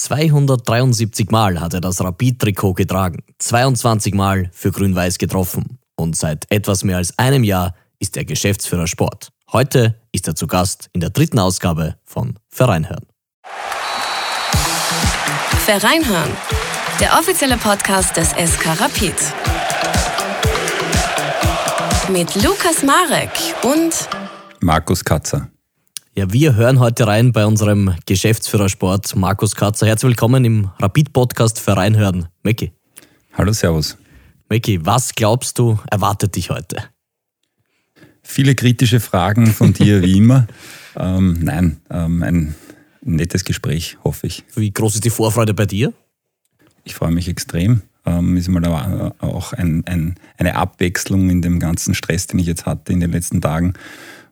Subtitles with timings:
[0.00, 6.84] 273 Mal hat er das Rapid-Trikot getragen, 22 Mal für Grün-Weiß getroffen und seit etwas
[6.84, 9.28] mehr als einem Jahr ist er Geschäftsführer Sport.
[9.52, 13.04] Heute ist er zu Gast in der dritten Ausgabe von Vereinhören.
[15.66, 16.32] Vereinhören,
[16.98, 19.14] der offizielle Podcast des SK Rapid.
[22.08, 23.32] Mit Lukas Marek
[23.64, 24.08] und
[24.60, 25.50] Markus Katzer.
[26.16, 29.86] Ja, wir hören heute rein bei unserem Geschäftsführersport Markus Katzer.
[29.86, 32.26] Herzlich willkommen im Rapid-Podcast für Reinhören.
[32.42, 32.72] Mecki.
[33.34, 33.96] Hallo, Servus.
[34.48, 36.82] Mecki, was glaubst du, erwartet dich heute?
[38.24, 40.46] Viele kritische Fragen von dir, wie immer.
[40.96, 42.54] Ähm, nein, ähm, ein
[43.02, 44.42] nettes Gespräch, hoffe ich.
[44.56, 45.92] Wie groß ist die Vorfreude bei dir?
[46.82, 47.82] Ich freue mich extrem.
[48.04, 52.66] Ähm, ist mal auch ein, ein, eine Abwechslung in dem ganzen Stress, den ich jetzt
[52.66, 53.74] hatte in den letzten Tagen.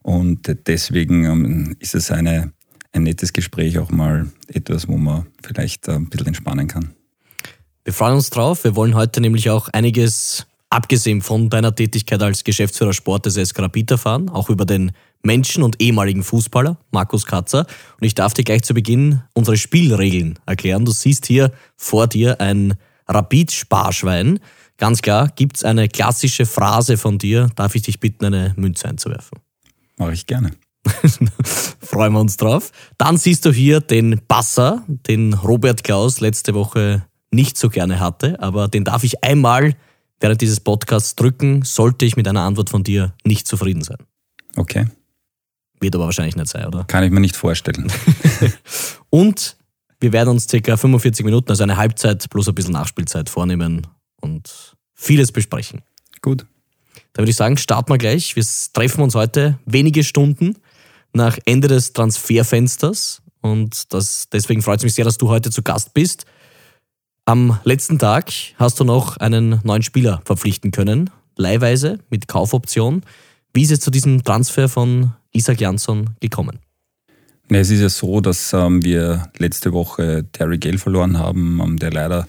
[0.09, 2.51] Und deswegen ähm, ist es eine,
[2.93, 6.95] ein nettes Gespräch auch mal etwas, wo man vielleicht ein bisschen entspannen kann.
[7.85, 8.65] Wir freuen uns drauf.
[8.65, 13.59] Wir wollen heute nämlich auch einiges, abgesehen von deiner Tätigkeit als Geschäftsführer Sport des SK
[13.59, 14.93] Rapid erfahren, auch über den
[15.23, 17.67] Menschen und ehemaligen Fußballer Markus Katzer.
[18.01, 20.87] Und ich darf dir gleich zu Beginn unsere Spielregeln erklären.
[20.87, 22.77] Du siehst hier vor dir ein
[23.09, 24.41] Rapid-Sparschwein.
[24.79, 27.51] Ganz klar, gibt es eine klassische Phrase von dir.
[27.57, 29.39] Darf ich dich bitten, eine Münze einzuwerfen?
[29.99, 30.53] Mache ich gerne.
[31.81, 32.73] Freuen wir uns drauf.
[32.97, 38.41] Dann siehst du hier den Basser, den Robert Klaus letzte Woche nicht so gerne hatte,
[38.41, 39.75] aber den darf ich einmal
[40.21, 43.99] während dieses Podcasts drücken, sollte ich mit einer Antwort von dir nicht zufrieden sein.
[44.57, 44.87] Okay.
[45.81, 46.85] Wird aber wahrscheinlich nicht sein, oder?
[46.85, 47.93] Kann ich mir nicht vorstellen.
[49.11, 49.57] und
[50.01, 50.77] wir werden uns ca.
[50.77, 53.87] 45 Minuten, also eine Halbzeit plus ein bisschen Nachspielzeit vornehmen
[54.21, 55.83] und vieles besprechen.
[56.23, 56.47] Gut.
[57.19, 58.37] Da würde ich sagen, starten wir gleich.
[58.37, 60.55] Wir treffen uns heute wenige Stunden
[61.13, 63.23] nach Ende des Transferfensters.
[63.41, 66.27] Und das, deswegen freut es mich sehr, dass du heute zu Gast bist.
[67.25, 73.03] Am letzten Tag hast du noch einen neuen Spieler verpflichten können, leihweise mit Kaufoption.
[73.53, 76.61] Wie ist es zu diesem Transfer von Isaac Jansson gekommen?
[77.49, 81.91] Es ist ja so, dass ähm, wir letzte Woche Terry Gale verloren haben, ähm, der
[81.91, 82.29] leider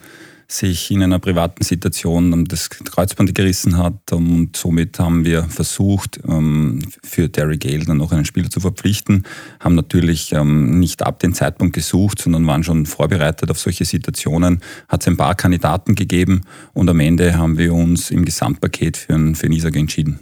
[0.51, 6.81] sich in einer privaten Situation das Kreuzband gerissen hat und somit haben wir versucht, ähm,
[7.03, 9.23] für Terry Gale dann noch einen Spieler zu verpflichten,
[9.59, 14.61] haben natürlich ähm, nicht ab den Zeitpunkt gesucht, sondern waren schon vorbereitet auf solche Situationen,
[14.87, 16.41] hat es ein paar Kandidaten gegeben
[16.73, 20.19] und am Ende haben wir uns im Gesamtpaket für einen, für einen Isaac entschieden.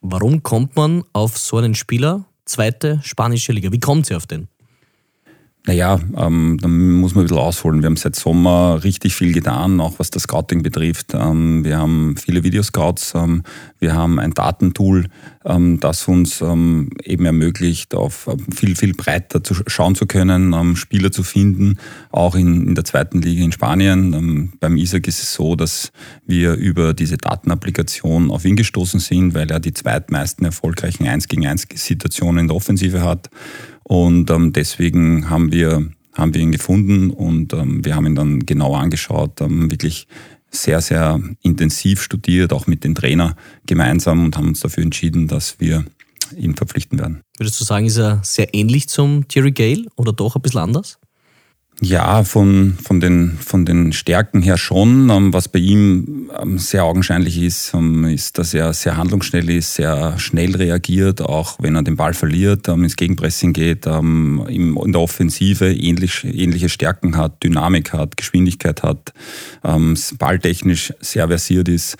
[0.00, 2.24] Warum kommt man auf so einen Spieler?
[2.46, 3.70] Zweite spanische Liga.
[3.70, 4.48] Wie kommt sie auf den?
[5.66, 7.82] Naja, ähm, da muss man ein bisschen ausholen.
[7.82, 11.12] Wir haben seit Sommer richtig viel getan, auch was das Scouting betrifft.
[11.12, 13.42] Ähm, wir haben viele Videoscouts, ähm,
[13.78, 15.08] wir haben ein Datentool,
[15.44, 20.76] ähm, das uns ähm, eben ermöglicht, auf ähm, viel, viel breiter zu schauen zu können,
[20.76, 21.78] Spieler zu finden,
[22.10, 24.52] auch in, in der zweiten Liga in Spanien.
[24.60, 25.92] beim ISAC ist es so, dass
[26.26, 31.46] wir über diese Datenapplikation auf ihn gestoßen sind, weil er die zweitmeisten erfolgreichen 1 gegen
[31.46, 33.28] 1 Situationen in der Offensive hat.
[33.90, 35.84] Und ähm, deswegen haben wir,
[36.14, 40.06] haben wir ihn gefunden und ähm, wir haben ihn dann genau angeschaut, ähm, wirklich
[40.48, 43.34] sehr, sehr intensiv studiert, auch mit dem Trainer
[43.66, 45.84] gemeinsam und haben uns dafür entschieden, dass wir
[46.36, 47.22] ihn verpflichten werden.
[47.36, 50.99] Würdest du sagen, ist er sehr ähnlich zum Thierry Gale oder doch ein bisschen anders?
[51.82, 55.08] Ja, von, von, den, von den Stärken her schon.
[55.08, 59.76] Ähm, was bei ihm ähm, sehr augenscheinlich ist, ähm, ist, dass er sehr handlungsschnell ist,
[59.76, 65.72] sehr schnell reagiert, auch wenn er den Ball verliert, ins Gegenpressing geht, in der Offensive
[65.72, 69.12] ähnlich, ähnliche Stärken hat, Dynamik hat, Geschwindigkeit hat,
[69.62, 71.96] balltechnisch sehr versiert ist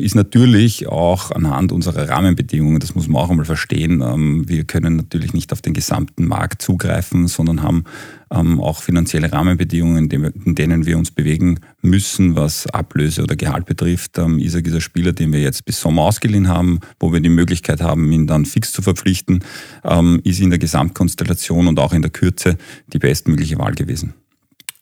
[0.00, 4.00] ist natürlich auch anhand unserer Rahmenbedingungen, das muss man auch einmal verstehen,
[4.46, 7.84] wir können natürlich nicht auf den gesamten Markt zugreifen, sondern haben
[8.30, 14.18] ähm, auch finanzielle Rahmenbedingungen, in denen wir uns bewegen müssen, was Ablöse oder Gehalt betrifft.
[14.18, 17.28] Ähm, Isaac ist ein Spieler, den wir jetzt bis Sommer ausgeliehen haben, wo wir die
[17.28, 19.44] Möglichkeit haben, ihn dann fix zu verpflichten,
[19.84, 22.58] ähm, ist in der Gesamtkonstellation und auch in der Kürze
[22.92, 24.14] die bestmögliche Wahl gewesen.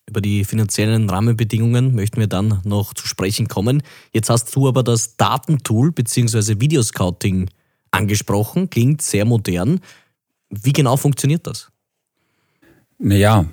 [0.06, 3.82] Über die finanziellen Rahmenbedingungen möchten wir dann noch zu sprechen kommen.
[4.12, 6.60] Jetzt hast du aber das Datentool bzw.
[6.60, 7.48] Videoscouting
[7.90, 9.80] angesprochen, klingt sehr modern.
[10.50, 11.70] Wie genau funktioniert das?
[13.06, 13.48] Naja, ähm,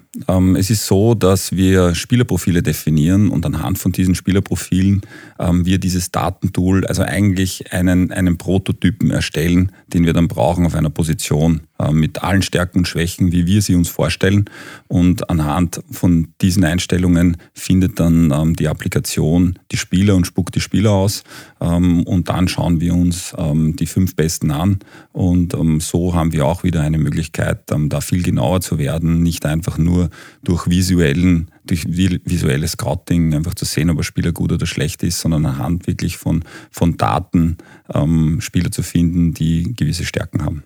[0.58, 5.02] es ist so, dass wir Spielerprofile definieren und anhand von diesen Spielerprofilen
[5.40, 10.76] ähm, wir dieses Datentool, also eigentlich einen, einen Prototypen erstellen, den wir dann brauchen auf
[10.76, 14.46] einer Position äh, mit allen Stärken und Schwächen, wie wir sie uns vorstellen.
[14.90, 20.62] Und anhand von diesen Einstellungen findet dann ähm, die Applikation die Spieler und spuckt die
[20.62, 21.24] Spieler aus.
[21.60, 24.80] Ähm, und dann schauen wir uns ähm, die fünf Besten an.
[25.14, 29.46] Und ähm, so haben wir auch wieder eine Möglichkeit, da viel genauer zu werden, nicht
[29.46, 30.10] einfach nur nur
[30.44, 35.20] durch visuellen, durch visuelles Scouting einfach zu sehen, ob ein Spieler gut oder schlecht ist,
[35.20, 37.58] sondern anhand wirklich von, von Daten
[37.94, 40.64] ähm, Spieler zu finden, die gewisse Stärken haben.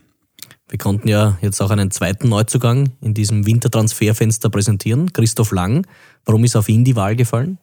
[0.68, 5.86] Wir konnten ja jetzt auch einen zweiten Neuzugang in diesem Wintertransferfenster präsentieren, Christoph Lang.
[6.26, 7.60] Warum ist auf ihn die Wahl gefallen?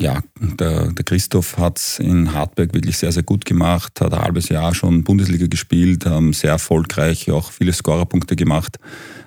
[0.00, 4.20] Ja, der, der Christoph hat es in Hartberg wirklich sehr, sehr gut gemacht, hat ein
[4.20, 8.78] halbes Jahr schon Bundesliga gespielt, sehr erfolgreich, auch viele Scorerpunkte gemacht,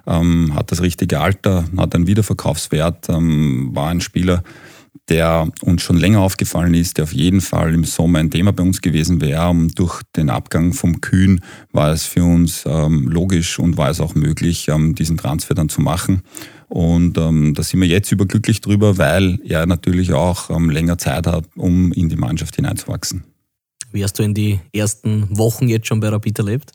[0.07, 4.43] ähm, hat das richtige Alter, hat einen Wiederverkaufswert, ähm, war ein Spieler,
[5.09, 8.63] der uns schon länger aufgefallen ist, der auf jeden Fall im Sommer ein Thema bei
[8.63, 9.49] uns gewesen wäre.
[9.49, 13.99] Und durch den Abgang vom Kühn war es für uns ähm, logisch und war es
[13.99, 16.21] auch möglich, ähm, diesen Transfer dann zu machen.
[16.69, 21.27] Und ähm, da sind wir jetzt überglücklich drüber, weil er natürlich auch ähm, länger Zeit
[21.27, 23.25] hat, um in die Mannschaft hineinzuwachsen.
[23.91, 26.71] Wie hast du in die ersten Wochen jetzt schon bei Rapid erlebt?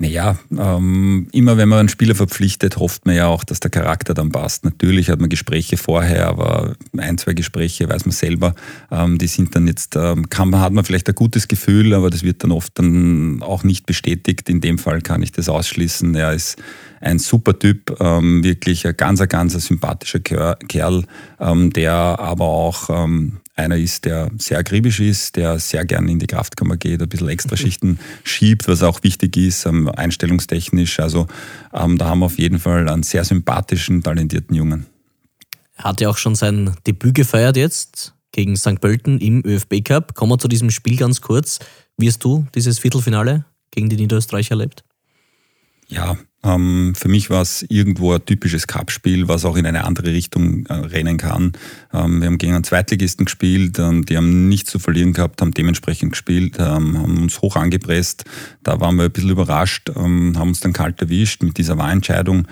[0.00, 4.14] Naja, ähm, immer wenn man einen Spieler verpflichtet, hofft man ja auch, dass der Charakter
[4.14, 4.64] dann passt.
[4.64, 8.54] Natürlich hat man Gespräche vorher, aber ein, zwei Gespräche weiß man selber,
[8.92, 12.10] ähm, die sind dann jetzt, ähm, kann man, hat man vielleicht ein gutes Gefühl, aber
[12.10, 14.48] das wird dann oft dann auch nicht bestätigt.
[14.48, 16.14] In dem Fall kann ich das ausschließen.
[16.14, 16.62] Er ist
[17.00, 21.06] ein super Typ, ähm, wirklich ein ganz, ganz sympathischer Kerl,
[21.40, 26.18] ähm, der aber auch ähm, einer ist, der sehr akribisch ist, der sehr gerne in
[26.18, 31.00] die Kraftkammer geht, ein bisschen extra Schichten schiebt, was auch wichtig ist, ähm, einstellungstechnisch.
[31.00, 31.26] Also
[31.72, 34.86] ähm, da haben wir auf jeden Fall einen sehr sympathischen, talentierten Jungen.
[35.76, 38.80] Er hat ja auch schon sein Debüt gefeiert jetzt gegen St.
[38.80, 40.14] Pölten im ÖFB Cup.
[40.14, 41.58] Kommen wir zu diesem Spiel ganz kurz.
[41.96, 44.84] Wie hast du dieses Viertelfinale gegen die Niederösterreicher erlebt?
[45.88, 50.12] Ja, ähm, für mich war es irgendwo ein typisches Cup-Spiel, was auch in eine andere
[50.12, 51.52] Richtung äh, rennen kann.
[51.92, 55.50] Ähm, wir haben gegen einen Zweitligisten gespielt, ähm, die haben nichts zu verlieren gehabt, haben
[55.50, 58.24] dementsprechend gespielt, ähm, haben uns hoch angepresst.
[58.62, 62.46] Da waren wir ein bisschen überrascht, ähm, haben uns dann kalt erwischt mit dieser Wahlentscheidung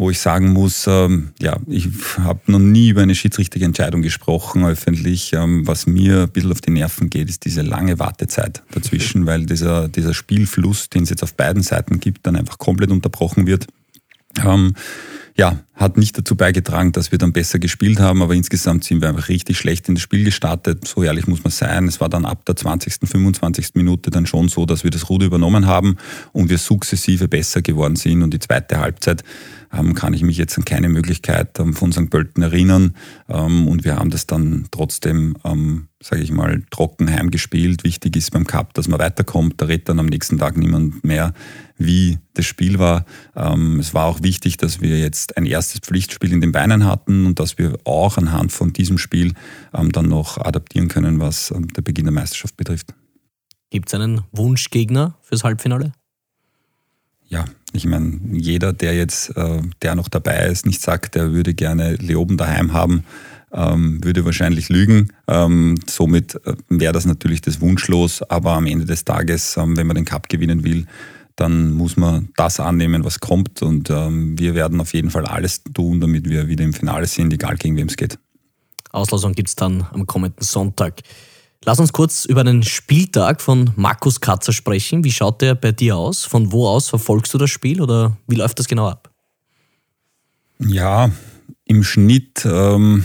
[0.00, 1.86] wo ich sagen muss, ähm, ja, ich
[2.20, 5.34] habe noch nie über eine schiedsrichtige Entscheidung gesprochen öffentlich.
[5.34, 9.44] Ähm, was mir ein bisschen auf die Nerven geht, ist diese lange Wartezeit dazwischen, weil
[9.44, 13.66] dieser, dieser Spielfluss, den es jetzt auf beiden Seiten gibt, dann einfach komplett unterbrochen wird.
[14.42, 14.74] Ähm,
[15.36, 19.08] ja, hat nicht dazu beigetragen, dass wir dann besser gespielt haben, aber insgesamt sind wir
[19.08, 20.86] einfach richtig schlecht in das Spiel gestartet.
[20.86, 21.88] So ehrlich muss man sein.
[21.88, 23.70] Es war dann ab der 20., 25.
[23.74, 25.96] Minute dann schon so, dass wir das Ruder übernommen haben
[26.32, 29.24] und wir sukzessive besser geworden sind und die zweite Halbzeit
[29.72, 32.10] ähm, kann ich mich jetzt an keine Möglichkeit ähm, von St.
[32.10, 32.94] Pölten erinnern.
[33.28, 37.84] Ähm, und wir haben das dann trotzdem, ähm, sage ich mal, trocken heimgespielt.
[37.84, 39.60] Wichtig ist beim Cup, dass man weiterkommt.
[39.60, 41.32] Da redet dann am nächsten Tag niemand mehr,
[41.78, 43.04] wie das Spiel war.
[43.36, 47.26] Ähm, es war auch wichtig, dass wir jetzt ein erstes Pflichtspiel in den Beinen hatten
[47.26, 49.34] und dass wir auch anhand von diesem Spiel
[49.72, 52.94] ähm, dann noch adaptieren können, was ähm, der Beginn der Meisterschaft betrifft.
[53.70, 55.92] Gibt es einen Wunschgegner fürs Halbfinale?
[57.28, 61.54] Ja, ich meine, jeder, der jetzt, äh, der noch dabei ist, nicht sagt, der würde
[61.54, 63.04] gerne Leoben daheim haben,
[63.52, 65.12] ähm, würde wahrscheinlich lügen.
[65.28, 69.86] Ähm, somit äh, wäre das natürlich das Wunschlos, aber am Ende des Tages, ähm, wenn
[69.86, 70.86] man den Cup gewinnen will,
[71.40, 73.62] dann muss man das annehmen, was kommt.
[73.62, 77.56] Und wir werden auf jeden Fall alles tun, damit wir wieder im Finale sind, egal
[77.56, 78.18] gegen wem es geht.
[78.92, 81.00] Auslosung gibt es dann am kommenden Sonntag.
[81.64, 85.04] Lass uns kurz über einen Spieltag von Markus Katzer sprechen.
[85.04, 86.24] Wie schaut der bei dir aus?
[86.24, 89.10] Von wo aus verfolgst du das Spiel oder wie läuft das genau ab?
[90.58, 91.10] Ja,
[91.66, 93.04] im Schnitt, ähm,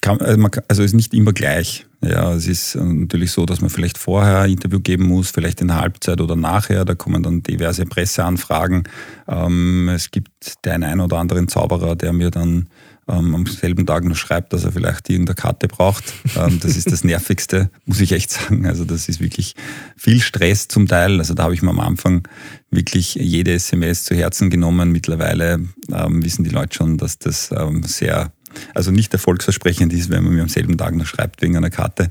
[0.00, 1.86] kann, also, man, also ist nicht immer gleich.
[2.04, 5.60] Ja, es ist äh, natürlich so, dass man vielleicht vorher ein Interview geben muss, vielleicht
[5.60, 6.84] in der Halbzeit oder nachher.
[6.84, 8.84] Da kommen dann diverse Presseanfragen.
[9.28, 12.68] Ähm, es gibt den einen oder anderen Zauberer, der mir dann
[13.08, 16.12] ähm, am selben Tag noch schreibt, dass er vielleicht irgendeine Karte braucht.
[16.36, 18.66] Ähm, das ist das Nervigste, muss ich echt sagen.
[18.66, 19.54] Also das ist wirklich
[19.96, 21.20] viel Stress zum Teil.
[21.20, 22.26] Also da habe ich mir am Anfang
[22.72, 24.90] wirklich jede SMS zu Herzen genommen.
[24.90, 28.32] Mittlerweile wissen die Leute schon, dass das sehr,
[28.74, 32.10] also nicht erfolgsversprechend ist, wenn man mir am selben Tag noch schreibt wegen einer Karte.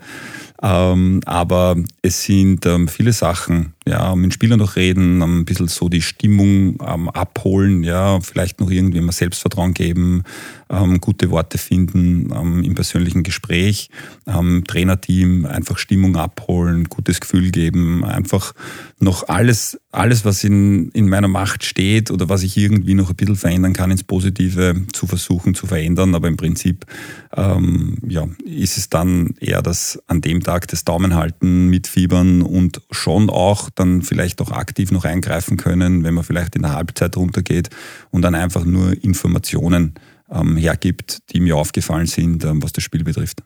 [0.63, 5.89] Ähm, aber es sind ähm, viele Sachen, ja, mit Spielern noch reden, ein bisschen so
[5.89, 10.23] die Stimmung ähm, abholen, ja, vielleicht noch irgendwie mal Selbstvertrauen geben,
[10.69, 13.89] ähm, gute Worte finden ähm, im persönlichen Gespräch,
[14.27, 18.53] ähm, Trainerteam einfach Stimmung abholen, gutes Gefühl geben, einfach
[18.99, 23.15] noch alles, alles, was in, in meiner Macht steht oder was ich irgendwie noch ein
[23.15, 26.13] bisschen verändern kann, ins Positive zu versuchen zu verändern.
[26.13, 26.85] Aber im Prinzip
[27.33, 33.29] ja, ist es dann eher das an dem Tag das Daumen halten, mitfiebern und schon
[33.29, 37.69] auch dann vielleicht auch aktiv noch eingreifen können, wenn man vielleicht in der Halbzeit runtergeht
[38.11, 39.95] und dann einfach nur Informationen
[40.29, 43.43] ähm, hergibt, die mir aufgefallen sind, ähm, was das Spiel betrifft.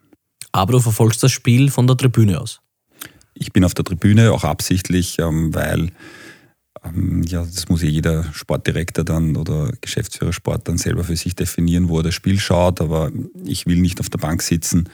[0.51, 2.62] Aber du verfolgst das Spiel von der Tribüne aus?
[3.33, 5.91] Ich bin auf der Tribüne auch absichtlich, ähm, weil
[6.85, 11.35] ähm, ja, das muss ja jeder Sportdirektor dann oder Geschäftsführer Sport dann selber für sich
[11.35, 12.81] definieren, wo er das Spiel schaut.
[12.81, 13.12] Aber
[13.43, 14.89] ich will nicht auf der Bank sitzen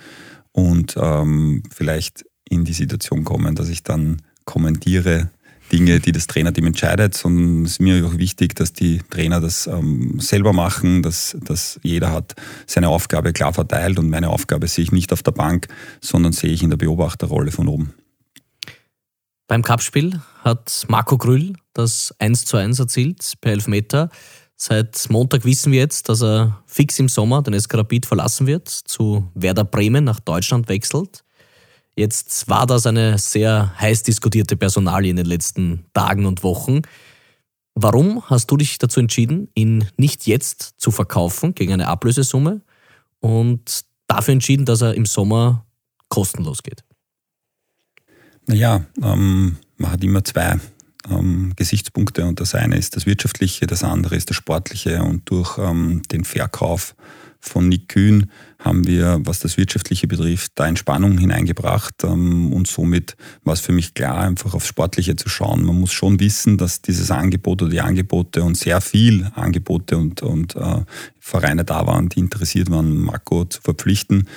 [0.51, 5.29] und ähm, vielleicht in die Situation kommen, dass ich dann kommentiere
[5.71, 9.67] Dinge, die das Trainerteam entscheidet, sondern es ist mir auch wichtig, dass die Trainer das
[9.67, 12.35] ähm, selber machen, dass, dass jeder hat
[12.67, 15.67] seine Aufgabe klar verteilt und meine Aufgabe sehe ich nicht auf der Bank,
[16.01, 17.93] sondern sehe ich in der Beobachterrolle von oben.
[19.47, 24.09] Beim Cup-Spiel hat Marco Grüll das 1 zu 1 erzielt per Elfmeter.
[24.63, 29.27] Seit Montag wissen wir jetzt, dass er fix im Sommer den SK verlassen wird, zu
[29.33, 31.23] Werder Bremen nach Deutschland wechselt.
[31.95, 36.81] Jetzt war das eine sehr heiß diskutierte Personalie in den letzten Tagen und Wochen.
[37.73, 42.61] Warum hast du dich dazu entschieden, ihn nicht jetzt zu verkaufen gegen eine Ablösesumme
[43.19, 45.65] und dafür entschieden, dass er im Sommer
[46.07, 46.83] kostenlos geht?
[48.45, 50.59] Naja, ähm, man hat immer zwei
[51.09, 55.57] ähm, Gesichtspunkte und das eine ist das wirtschaftliche, das andere ist das sportliche und durch
[55.57, 56.95] ähm, den Verkauf
[57.41, 58.29] von Nick Kühn
[58.59, 63.71] haben wir, was das Wirtschaftliche betrifft, da Entspannung hineingebracht ähm, und somit war es für
[63.71, 65.65] mich klar, einfach aufs Sportliche zu schauen.
[65.65, 70.21] Man muss schon wissen, dass dieses Angebot oder die Angebote und sehr viel Angebote und,
[70.21, 70.83] und äh,
[71.19, 74.27] Vereine da waren, die interessiert waren, Marco zu verpflichten,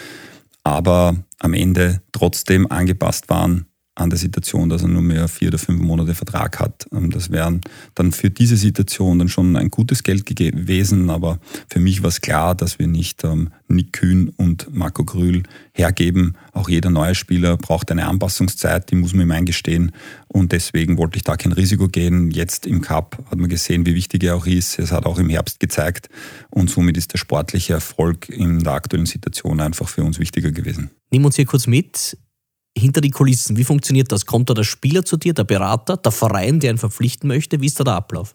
[0.64, 3.66] aber am Ende trotzdem angepasst waren
[3.96, 6.86] an der Situation, dass er nur mehr vier oder fünf Monate Vertrag hat.
[6.92, 7.60] Ähm, das wären
[7.94, 12.20] dann für diese Situation dann schon ein gutes Geld gewesen, aber für mich war es
[12.20, 16.36] klar, dass wir nicht ähm, Nick Kühn und Marco Grühl hergeben.
[16.52, 19.92] Auch jeder neue Spieler braucht eine Anpassungszeit, die muss man ihm eingestehen
[20.28, 22.30] und deswegen wollte ich da kein Risiko gehen.
[22.30, 24.78] Jetzt im Cup hat man gesehen, wie wichtig er auch ist.
[24.80, 26.08] Es hat auch im Herbst gezeigt
[26.50, 30.90] und somit ist der sportliche Erfolg in der aktuellen Situation einfach für uns wichtiger gewesen.
[31.10, 32.16] Nimm uns hier kurz mit
[32.76, 33.56] hinter die Kulissen?
[33.56, 34.26] Wie funktioniert das?
[34.26, 37.60] Kommt da der Spieler zu dir, der Berater, der Verein, der ihn verpflichten möchte?
[37.60, 38.34] Wie ist da der Ablauf?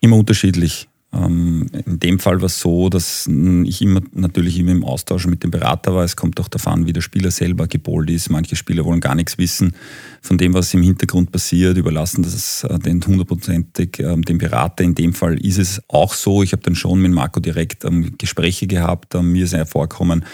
[0.00, 0.88] Immer unterschiedlich.
[1.14, 5.42] Ähm, in dem Fall war es so, dass ich immer natürlich immer im Austausch mit
[5.42, 6.04] dem Berater war.
[6.04, 8.30] Es kommt auch davon, wie der Spieler selber gebohlt ist.
[8.30, 9.74] Manche Spieler wollen gar nichts wissen
[10.20, 14.84] von dem, was im Hintergrund passiert, überlassen das äh, den hundertprozentig ähm, dem Berater.
[14.84, 16.42] In dem Fall ist es auch so.
[16.42, 19.14] Ich habe dann schon mit Marco direkt ähm, Gespräche gehabt.
[19.14, 20.24] Mir ist ja vorkommen,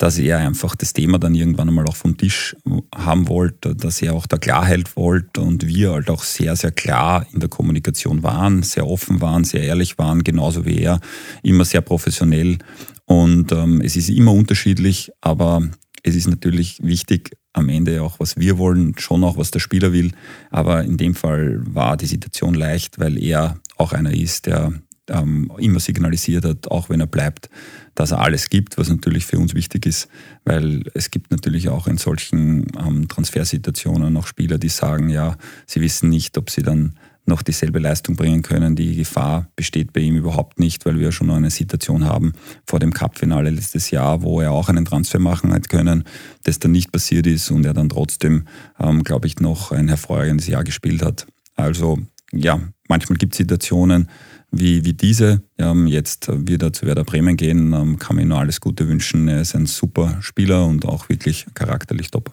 [0.00, 2.56] dass er einfach das Thema dann irgendwann einmal auch vom Tisch
[2.94, 7.26] haben wollte, dass er auch da Klarheit wollte und wir halt auch sehr, sehr klar
[7.34, 11.00] in der Kommunikation waren, sehr offen waren, sehr ehrlich waren, genauso wie er,
[11.42, 12.56] immer sehr professionell.
[13.04, 15.68] Und ähm, es ist immer unterschiedlich, aber
[16.02, 19.92] es ist natürlich wichtig, am Ende auch, was wir wollen, schon auch, was der Spieler
[19.92, 20.12] will.
[20.50, 24.72] Aber in dem Fall war die Situation leicht, weil er auch einer ist, der
[25.10, 27.50] ähm, immer signalisiert hat, auch wenn er bleibt,
[27.94, 30.08] dass er alles gibt, was natürlich für uns wichtig ist,
[30.44, 35.36] weil es gibt natürlich auch in solchen ähm, Transfersituationen noch Spieler, die sagen, ja,
[35.66, 36.94] sie wissen nicht, ob sie dann
[37.26, 38.76] noch dieselbe Leistung bringen können.
[38.76, 42.32] Die Gefahr besteht bei ihm überhaupt nicht, weil wir schon eine Situation haben
[42.66, 46.04] vor dem Cup-Finale letztes Jahr, wo er auch einen Transfer machen hat können,
[46.42, 48.46] das dann nicht passiert ist und er dann trotzdem,
[48.78, 51.26] ähm, glaube ich, noch ein hervorragendes Jahr gespielt hat.
[51.56, 51.98] Also
[52.32, 54.08] ja, manchmal gibt es Situationen,
[54.50, 55.42] wie, wie diese.
[55.58, 58.88] Ähm, jetzt wird er zu Werder Bremen gehen, ähm, kann man ihm nur alles Gute
[58.88, 59.28] wünschen.
[59.28, 62.32] Er ist ein super Spieler und auch wirklich charakterlich top.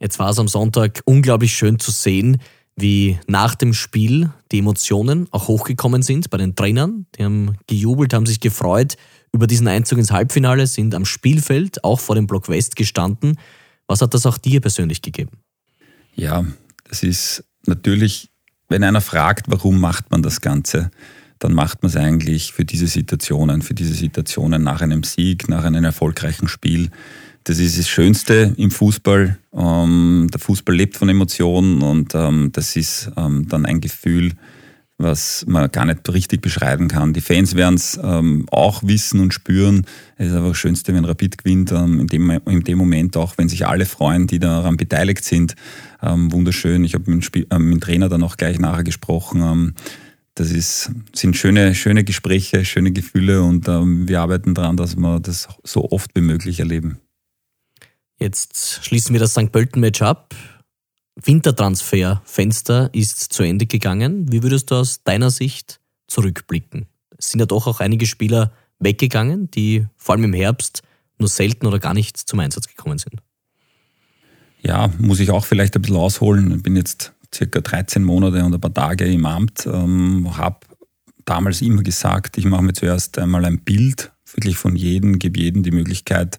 [0.00, 2.38] Jetzt war es am Sonntag unglaublich schön zu sehen,
[2.76, 7.06] wie nach dem Spiel die Emotionen auch hochgekommen sind bei den Trainern.
[7.16, 8.96] Die haben gejubelt, haben sich gefreut
[9.32, 13.38] über diesen Einzug ins Halbfinale, sind am Spielfeld auch vor dem Block West gestanden.
[13.88, 15.38] Was hat das auch dir persönlich gegeben?
[16.14, 16.44] Ja,
[16.84, 18.30] das ist natürlich,
[18.68, 20.90] wenn einer fragt, warum macht man das Ganze,
[21.38, 25.64] dann macht man es eigentlich für diese Situationen, für diese Situationen nach einem Sieg, nach
[25.64, 26.90] einem erfolgreichen Spiel.
[27.44, 29.38] Das ist das Schönste im Fußball.
[29.54, 34.32] Ähm, der Fußball lebt von Emotionen und ähm, das ist ähm, dann ein Gefühl,
[34.98, 37.12] was man gar nicht richtig beschreiben kann.
[37.12, 39.86] Die Fans werden es ähm, auch wissen und spüren.
[40.16, 43.38] Es ist einfach das Schönste, wenn Rapid gewinnt, ähm, in, dem, in dem Moment auch,
[43.38, 45.54] wenn sich alle freuen, die daran beteiligt sind.
[46.02, 46.82] Ähm, wunderschön.
[46.84, 49.74] Ich habe mit, äh, mit, dem Trainer dann auch gleich nachher gesprochen.
[50.38, 55.18] Das ist, sind schöne, schöne Gespräche, schöne Gefühle und ähm, wir arbeiten daran, dass wir
[55.18, 57.00] das so oft wie möglich erleben.
[58.20, 59.50] Jetzt schließen wir das St.
[59.50, 60.36] Pölten-Match ab.
[61.16, 64.30] Wintertransferfenster ist zu Ende gegangen.
[64.30, 66.86] Wie würdest du aus deiner Sicht zurückblicken?
[67.18, 70.82] Es sind ja doch auch einige Spieler weggegangen, die vor allem im Herbst
[71.18, 73.16] nur selten oder gar nicht zum Einsatz gekommen sind.
[74.62, 76.54] Ja, muss ich auch vielleicht ein bisschen ausholen.
[76.58, 80.60] Ich bin jetzt circa 13 Monate und ein paar Tage im Amt, ähm, habe
[81.24, 85.62] damals immer gesagt, ich mache mir zuerst einmal ein Bild wirklich von jedem, gebe jedem
[85.62, 86.38] die Möglichkeit,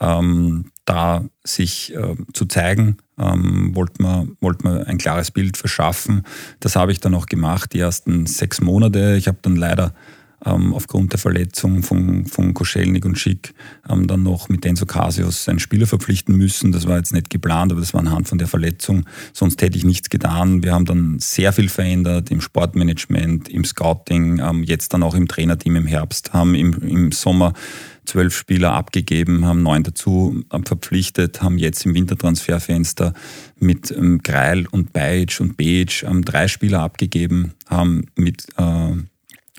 [0.00, 6.22] ähm, da sich äh, zu zeigen, ähm, wollte man, wollte man ein klares Bild verschaffen.
[6.60, 9.16] Das habe ich dann auch gemacht, die ersten sechs Monate.
[9.16, 9.94] Ich habe dann leider
[10.44, 13.54] ähm, aufgrund der Verletzung von, von Koschelnik und Schick
[13.88, 16.72] ähm, dann noch mit Enzo Casius einen Spieler verpflichten müssen.
[16.72, 19.06] Das war jetzt nicht geplant, aber das war anhand von der Verletzung.
[19.32, 20.62] Sonst hätte ich nichts getan.
[20.62, 25.28] Wir haben dann sehr viel verändert im Sportmanagement, im Scouting, ähm, jetzt dann auch im
[25.28, 27.54] Trainerteam im Herbst, haben im, im Sommer
[28.04, 33.12] zwölf Spieler abgegeben, haben neun dazu ähm, verpflichtet, haben jetzt im Wintertransferfenster
[33.58, 38.92] mit ähm, Greil und Bajic und Bejic ähm, drei Spieler abgegeben, haben mit äh,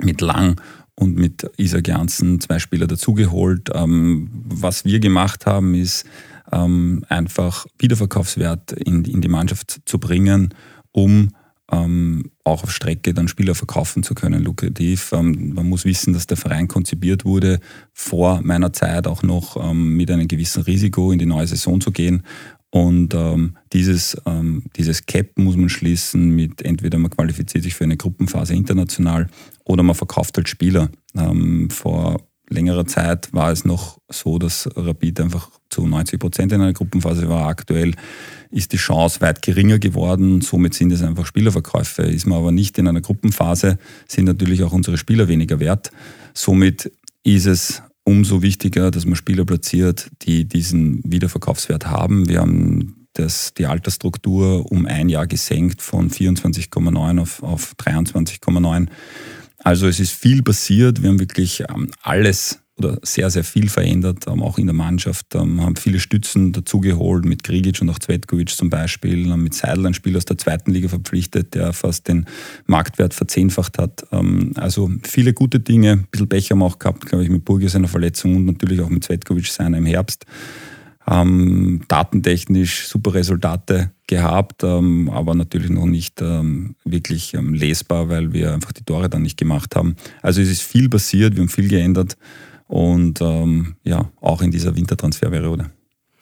[0.02, 0.60] mit Lang
[0.96, 3.70] und mit Isaac Janssen zwei Spieler dazugeholt.
[3.74, 6.06] Ähm, was wir gemacht haben, ist
[6.52, 10.54] ähm, einfach Wiederverkaufswert in, in die Mannschaft zu bringen,
[10.92, 11.30] um
[11.72, 15.12] ähm, auch auf Strecke dann Spieler verkaufen zu können, lukrativ.
[15.12, 17.60] Ähm, man muss wissen, dass der Verein konzipiert wurde,
[17.94, 21.92] vor meiner Zeit auch noch ähm, mit einem gewissen Risiko in die neue Saison zu
[21.92, 22.24] gehen.
[22.70, 27.86] Und ähm, dieses, ähm, dieses Cap muss man schließen mit entweder man qualifiziert sich für
[27.86, 29.28] eine Gruppenphase international
[29.64, 30.90] oder man verkauft halt Spieler.
[31.16, 36.62] Ähm, vor längerer Zeit war es noch so, dass Rapid einfach zu 90 Prozent in
[36.62, 37.48] einer Gruppenphase war.
[37.48, 37.94] Aktuell
[38.52, 40.42] ist die Chance weit geringer geworden.
[40.42, 42.04] Somit sind es einfach Spielerverkäufe.
[42.04, 45.92] Ist man aber nicht in einer Gruppenphase, sind natürlich auch unsere Spieler weniger wert.
[46.34, 46.92] Somit
[47.24, 52.30] ist es umso wichtiger, dass man Spieler platziert, die diesen Wiederverkaufswert haben.
[52.30, 58.88] Wir haben das, die Altersstruktur um ein Jahr gesenkt von 24,9 auf, auf 23,9.
[59.58, 61.02] Also es ist viel passiert.
[61.02, 65.34] Wir haben wirklich ähm, alles oder sehr, sehr viel verändert, auch in der Mannschaft.
[65.34, 69.88] Ähm, haben viele Stützen dazugeholt, mit Grigic und auch Zvetkovic zum Beispiel, haben mit Seidel
[69.88, 72.26] ein Spieler aus der zweiten Liga verpflichtet, der fast den
[72.68, 74.06] Marktwert verzehnfacht hat.
[74.12, 77.46] Ähm, also viele gute Dinge, ein bisschen Pech haben wir auch gehabt, glaube ich, mit
[77.46, 80.26] Burgi seiner Verletzung und natürlich auch mit Zvetkovic seiner im Herbst.
[81.10, 88.34] Ähm, datentechnisch super Resultate gehabt, ähm, aber natürlich noch nicht ähm, wirklich ähm, lesbar, weil
[88.34, 89.96] wir einfach die Tore dann nicht gemacht haben.
[90.22, 92.18] Also es ist viel passiert, wir haben viel geändert
[92.68, 95.72] und ähm, ja, auch in dieser Wintertransferperiode.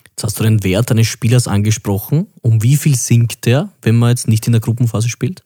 [0.10, 2.28] Jetzt hast du den Wert eines Spielers angesprochen.
[2.42, 5.44] Um wie viel sinkt der, wenn man jetzt nicht in der Gruppenphase spielt?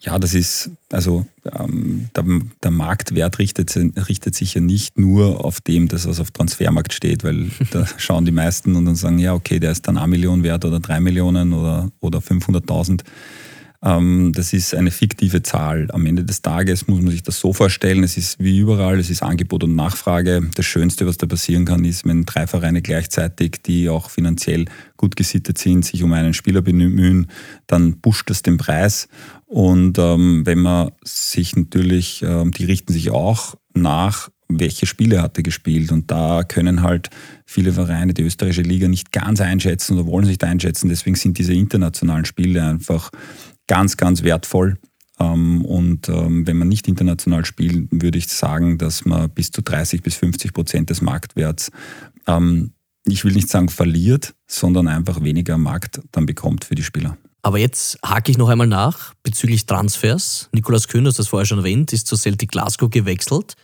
[0.00, 2.24] Ja, das ist, also ähm, der,
[2.62, 7.24] der, Marktwert richtet, richtet sich ja nicht nur auf dem, dass was auf Transfermarkt steht,
[7.24, 10.42] weil da schauen die meisten und dann sagen, ja, okay, der ist dann eine Million
[10.42, 13.02] wert oder drei Millionen oder, oder 500.000.
[13.82, 15.88] Ähm, das ist eine fiktive Zahl.
[15.92, 19.10] Am Ende des Tages muss man sich das so vorstellen, es ist wie überall, es
[19.10, 20.48] ist Angebot und Nachfrage.
[20.54, 25.16] Das Schönste, was da passieren kann, ist, wenn drei Vereine gleichzeitig, die auch finanziell gut
[25.16, 27.28] gesittet sind, sich um einen Spieler bemühen,
[27.66, 29.08] dann pusht das den Preis.
[29.46, 35.36] Und ähm, wenn man sich natürlich, ähm, die richten sich auch nach welche Spiele hat
[35.36, 35.92] er gespielt.
[35.92, 37.10] Und da können halt
[37.44, 40.88] viele Vereine die österreichische Liga nicht ganz einschätzen oder wollen sich da einschätzen.
[40.88, 43.10] Deswegen sind diese internationalen Spiele einfach
[43.66, 44.78] ganz, ganz wertvoll.
[45.18, 49.62] Ähm, und ähm, wenn man nicht international spielt, würde ich sagen, dass man bis zu
[49.62, 51.70] 30 bis 50 Prozent des Marktwerts,
[52.26, 52.72] ähm,
[53.06, 57.16] ich will nicht sagen verliert, sondern einfach weniger Markt dann bekommt für die Spieler.
[57.42, 60.48] Aber jetzt hake ich noch einmal nach bezüglich Transfers.
[60.52, 63.54] Nikolas Kühn, das vorher schon erwähnt, ist zu Celtic Glasgow gewechselt.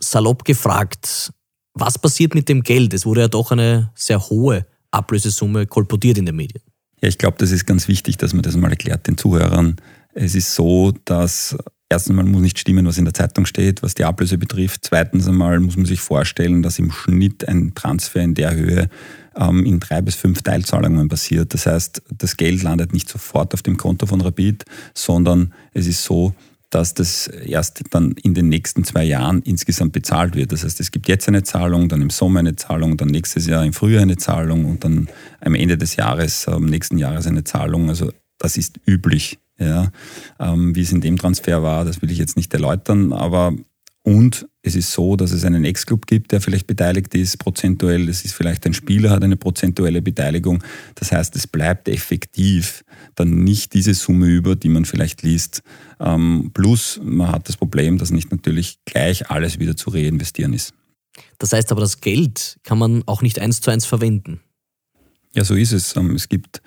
[0.00, 1.32] Salopp gefragt,
[1.72, 2.92] was passiert mit dem Geld?
[2.94, 6.62] Es wurde ja doch eine sehr hohe Ablösesumme kolportiert in den Medien.
[7.02, 9.76] Ja, ich glaube, das ist ganz wichtig, dass man das mal erklärt den Zuhörern.
[10.14, 11.56] Es ist so, dass
[11.88, 14.80] erstens einmal muss nicht stimmen, was in der Zeitung steht, was die Ablöse betrifft.
[14.84, 18.88] Zweitens einmal muss man sich vorstellen, dass im Schnitt ein Transfer in der Höhe
[19.36, 21.52] ähm, in drei bis fünf Teilzahlungen passiert.
[21.54, 26.02] Das heißt, das Geld landet nicht sofort auf dem Konto von Rapid, sondern es ist
[26.02, 26.34] so,
[26.76, 30.52] dass das erst dann in den nächsten zwei Jahren insgesamt bezahlt wird.
[30.52, 33.64] Das heißt, es gibt jetzt eine Zahlung, dann im Sommer eine Zahlung, dann nächstes Jahr
[33.64, 35.08] im Frühjahr eine Zahlung und dann
[35.40, 37.88] am Ende des Jahres, am nächsten Jahres eine Zahlung.
[37.88, 39.38] Also das ist üblich.
[39.58, 39.90] Ja.
[40.38, 43.54] Ähm, wie es in dem Transfer war, das will ich jetzt nicht erläutern, aber
[44.02, 48.08] und es ist so, dass es einen Ex-Club gibt, der vielleicht beteiligt ist, prozentuell.
[48.08, 50.62] Es ist vielleicht ein Spieler, hat eine prozentuelle Beteiligung.
[50.96, 55.62] Das heißt, es bleibt effektiv dann nicht diese Summe über, die man vielleicht liest.
[56.00, 60.74] Ähm, plus, man hat das Problem, dass nicht natürlich gleich alles wieder zu reinvestieren ist.
[61.38, 64.40] Das heißt aber, das Geld kann man auch nicht eins zu eins verwenden.
[65.32, 65.94] Ja, so ist es.
[65.94, 66.60] Ähm, es gibt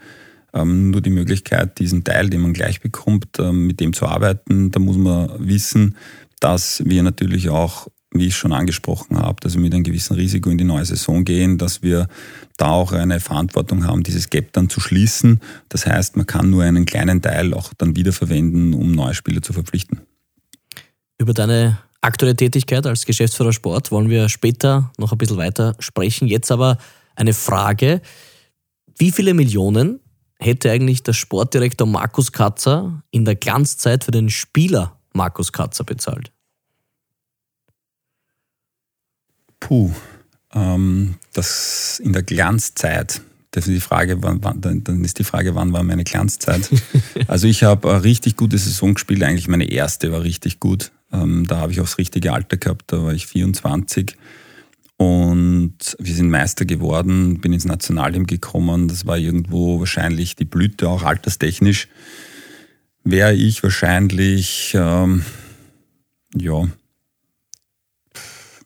[0.54, 4.72] ähm, nur die Möglichkeit, diesen Teil, den man gleich bekommt, mit dem zu arbeiten.
[4.72, 5.96] Da muss man wissen,
[6.40, 10.50] dass wir natürlich auch, wie ich schon angesprochen habe, dass wir mit einem gewissen Risiko
[10.50, 12.08] in die neue Saison gehen, dass wir
[12.58, 15.40] da auch eine Verantwortung haben, dieses Gap dann zu schließen.
[15.70, 19.54] Das heißt, man kann nur einen kleinen Teil auch dann wiederverwenden, um neue Spieler zu
[19.54, 20.02] verpflichten.
[21.20, 26.28] Über deine aktuelle Tätigkeit als Geschäftsführer Sport wollen wir später noch ein bisschen weiter sprechen.
[26.28, 26.78] Jetzt aber
[27.16, 28.02] eine Frage.
[28.98, 30.00] Wie viele Millionen
[30.40, 36.32] hätte eigentlich der Sportdirektor Markus Katzer in der Glanzzeit für den Spieler Markus Katzer bezahlt?
[39.60, 39.92] Puh,
[40.54, 43.22] ähm, das in der Glanzzeit.
[43.52, 46.70] Das ist die Frage, wann, wann, dann ist die Frage, wann war meine Glanzzeit?
[47.28, 50.92] also ich habe eine richtig gute Saison gespielt, eigentlich meine erste war richtig gut.
[51.12, 54.16] Ähm, da habe ich auch das richtige Alter gehabt, da war ich 24.
[54.98, 58.90] Und wir sind Meister geworden, bin ins Nationalteam gekommen.
[58.90, 61.88] Das war irgendwo wahrscheinlich die Blüte, auch alterstechnisch.
[63.04, 65.26] Wäre ich wahrscheinlich, ähm,
[66.36, 66.68] ja,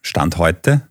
[0.02, 0.88] Stand heute,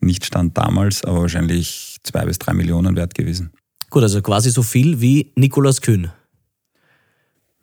[0.00, 3.52] nicht Stand damals, aber wahrscheinlich zwei bis drei Millionen wert gewesen.
[3.90, 6.10] Gut, also quasi so viel wie Nikolaus Kühn.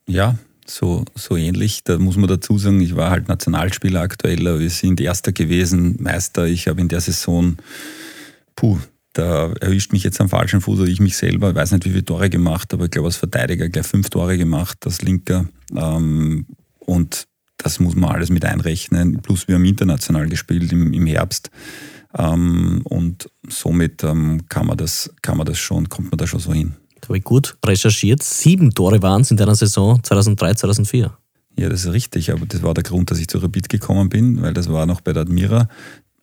[0.07, 1.83] Ja, so, so ähnlich.
[1.83, 4.59] Da muss man dazu sagen, ich war halt Nationalspieler aktueller.
[4.59, 6.45] Wir sind Erster gewesen, Meister.
[6.45, 7.57] Ich habe in der Saison,
[8.55, 8.79] puh,
[9.13, 11.51] da erwischt mich jetzt am falschen Fuß oder ich mich selber.
[11.51, 14.37] Ich weiß nicht, wie viele Tore gemacht, aber ich glaube, als Verteidiger gleich fünf Tore
[14.37, 15.45] gemacht, als Linker.
[15.75, 16.47] Ähm,
[16.79, 19.21] und das muss man alles mit einrechnen.
[19.21, 21.51] Plus wir haben international gespielt im, im Herbst.
[22.17, 26.39] Ähm, und somit ähm, kann man das, kann man das schon, kommt man da schon
[26.39, 26.73] so hin.
[27.03, 28.23] Habe ich gut recherchiert.
[28.23, 31.17] Sieben Tore waren es in deiner Saison 2003, 2004.
[31.57, 34.41] Ja, das ist richtig, aber das war der Grund, dass ich zu Rapid gekommen bin,
[34.41, 35.67] weil das war noch bei der Admira.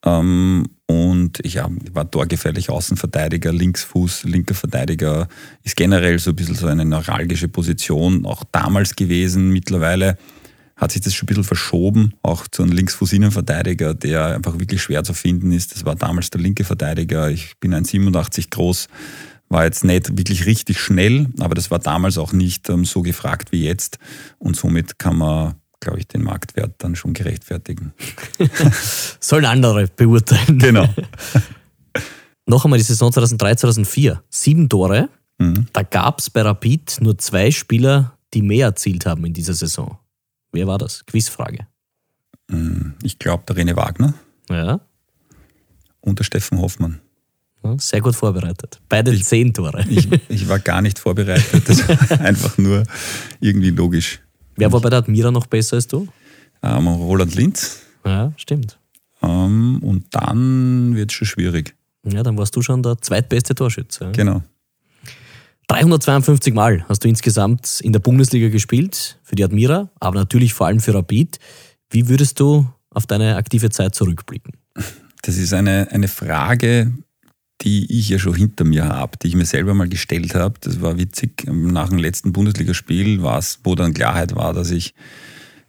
[0.04, 1.56] Ähm, und ich
[1.92, 5.28] war torgefährlich Außenverteidiger, Linksfuß, linker Verteidiger,
[5.62, 9.50] ist generell so ein bisschen so eine neuralgische Position, auch damals gewesen.
[9.50, 10.18] Mittlerweile
[10.74, 15.04] hat sich das schon ein bisschen verschoben, auch zu einem Linksfuß-Innenverteidiger, der einfach wirklich schwer
[15.04, 15.76] zu finden ist.
[15.76, 17.30] Das war damals der linke Verteidiger.
[17.30, 18.88] Ich bin 1,87 groß,
[19.48, 23.52] war jetzt nicht wirklich richtig schnell, aber das war damals auch nicht ähm, so gefragt
[23.52, 24.00] wie jetzt.
[24.38, 27.92] Und somit kann man, glaube ich, den Marktwert dann schon gerechtfertigen.
[29.20, 30.58] Sollen andere beurteilen.
[30.58, 30.86] Genau.
[32.46, 34.22] Noch einmal die Saison 2003, 2004.
[34.28, 35.08] Sieben Tore.
[35.38, 35.66] Mhm.
[35.72, 39.98] Da gab es bei Rapid nur zwei Spieler, die mehr erzielt haben in dieser Saison.
[40.52, 41.04] Wer war das?
[41.06, 41.66] Quizfrage.
[42.48, 42.94] Mhm.
[43.02, 44.14] Ich glaube, der René Wagner.
[44.50, 44.80] Ja.
[46.00, 47.00] Und der Steffen Hoffmann.
[47.76, 48.80] Sehr gut vorbereitet.
[48.88, 49.84] Beide ich, zehn Tore.
[49.88, 51.68] Ich, ich, war gar nicht vorbereitet.
[51.68, 52.84] Das war einfach nur
[53.40, 54.20] irgendwie logisch.
[54.60, 56.06] Wer war bei der Admira noch besser als du?
[56.62, 57.80] Ähm, Roland Linz.
[58.04, 58.78] Ja, stimmt.
[59.22, 61.74] Ähm, und dann wird es schon schwierig.
[62.04, 64.10] Ja, dann warst du schon der zweitbeste Torschütze.
[64.12, 64.42] Genau.
[65.68, 70.66] 352 Mal hast du insgesamt in der Bundesliga gespielt, für die Admira, aber natürlich vor
[70.66, 71.38] allem für Rapid.
[71.90, 74.54] Wie würdest du auf deine aktive Zeit zurückblicken?
[75.22, 76.92] Das ist eine, eine Frage,
[77.62, 80.54] die ich ja schon hinter mir habe, die ich mir selber mal gestellt habe.
[80.60, 81.46] Das war witzig.
[81.46, 84.94] Nach dem letzten Bundesligaspiel war es, wo dann Klarheit war, dass ich,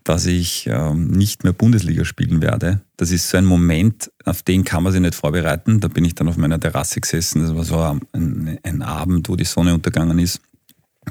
[0.03, 2.81] dass ich ähm, nicht mehr Bundesliga spielen werde.
[2.95, 5.81] Das ist so ein Moment, auf den kann man sich nicht vorbereiten.
[5.81, 7.41] Da bin ich dann auf meiner Terrasse gesessen.
[7.41, 10.39] Das war so ein, ein Abend, wo die Sonne untergegangen ist.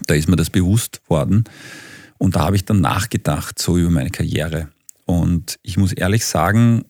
[0.07, 1.45] Da ist mir das bewusst worden.
[2.17, 4.69] Und da habe ich dann nachgedacht, so über meine Karriere.
[5.05, 6.85] Und ich muss ehrlich sagen,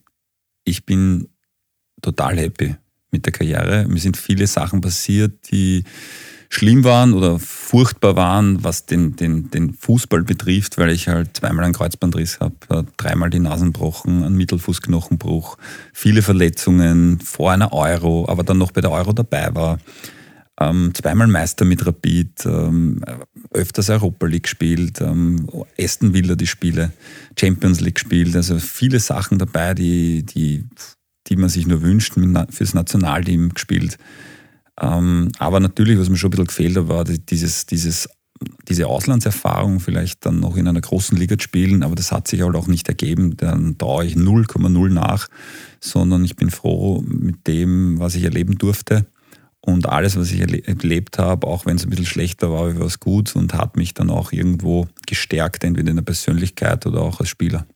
[0.63, 1.27] ich bin
[2.01, 2.75] total happy
[3.11, 3.85] mit der Karriere.
[3.87, 5.83] Mir sind viele Sachen passiert, die
[6.49, 11.63] schlimm waren oder furchtbar waren, was den, den, den Fußball betrifft, weil ich halt zweimal
[11.63, 15.57] einen Kreuzbandriss habe, äh, dreimal die Nasen gebrochen, einen Mittelfußknochenbruch,
[15.93, 19.79] viele Verletzungen vor einer Euro, aber dann noch bei der Euro dabei war.
[20.59, 23.01] Ähm, zweimal Meister mit Rapid, ähm,
[23.51, 25.47] öfters Europa League gespielt, ähm,
[25.79, 26.91] Aston Villa die Spiele,
[27.39, 30.65] Champions League gespielt, also viele Sachen dabei, die, die
[31.27, 32.13] die man sich nur wünscht,
[32.49, 33.97] fürs Nationalteam gespielt.
[34.79, 38.09] Ähm, aber natürlich, was mir schon ein bisschen gefehlt hat, war dieses, dieses,
[38.67, 42.41] diese Auslandserfahrung, vielleicht dann noch in einer großen Liga zu spielen, aber das hat sich
[42.41, 43.37] halt auch nicht ergeben.
[43.37, 45.27] Dann traue ich 0,0 nach,
[45.79, 49.05] sondern ich bin froh mit dem, was ich erleben durfte.
[49.63, 52.99] Und alles, was ich erlebt habe, auch wenn es ein bisschen schlechter war, war es
[52.99, 57.29] gut und hat mich dann auch irgendwo gestärkt, entweder in der Persönlichkeit oder auch als
[57.29, 57.67] Spieler.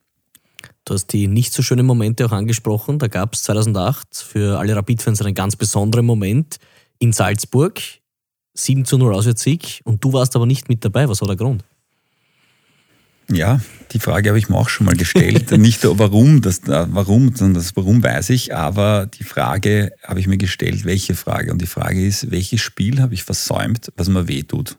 [0.86, 3.00] Du hast die nicht so schönen Momente auch angesprochen.
[3.00, 6.58] Da gab es 2008 für alle Rapid-Fans einen ganz besonderen Moment
[7.00, 7.82] in Salzburg.
[8.54, 11.10] 7 zu 0 Auswärtssieg und du warst aber nicht mit dabei.
[11.10, 11.63] Was war der Grund?
[13.30, 13.60] Ja,
[13.91, 15.52] die Frage habe ich mir auch schon mal gestellt.
[15.58, 20.38] nicht warum, das warum, sondern das warum weiß ich, aber die Frage habe ich mir
[20.38, 21.52] gestellt, welche Frage?
[21.52, 24.78] Und die Frage ist, welches Spiel habe ich versäumt, was mir weh tut?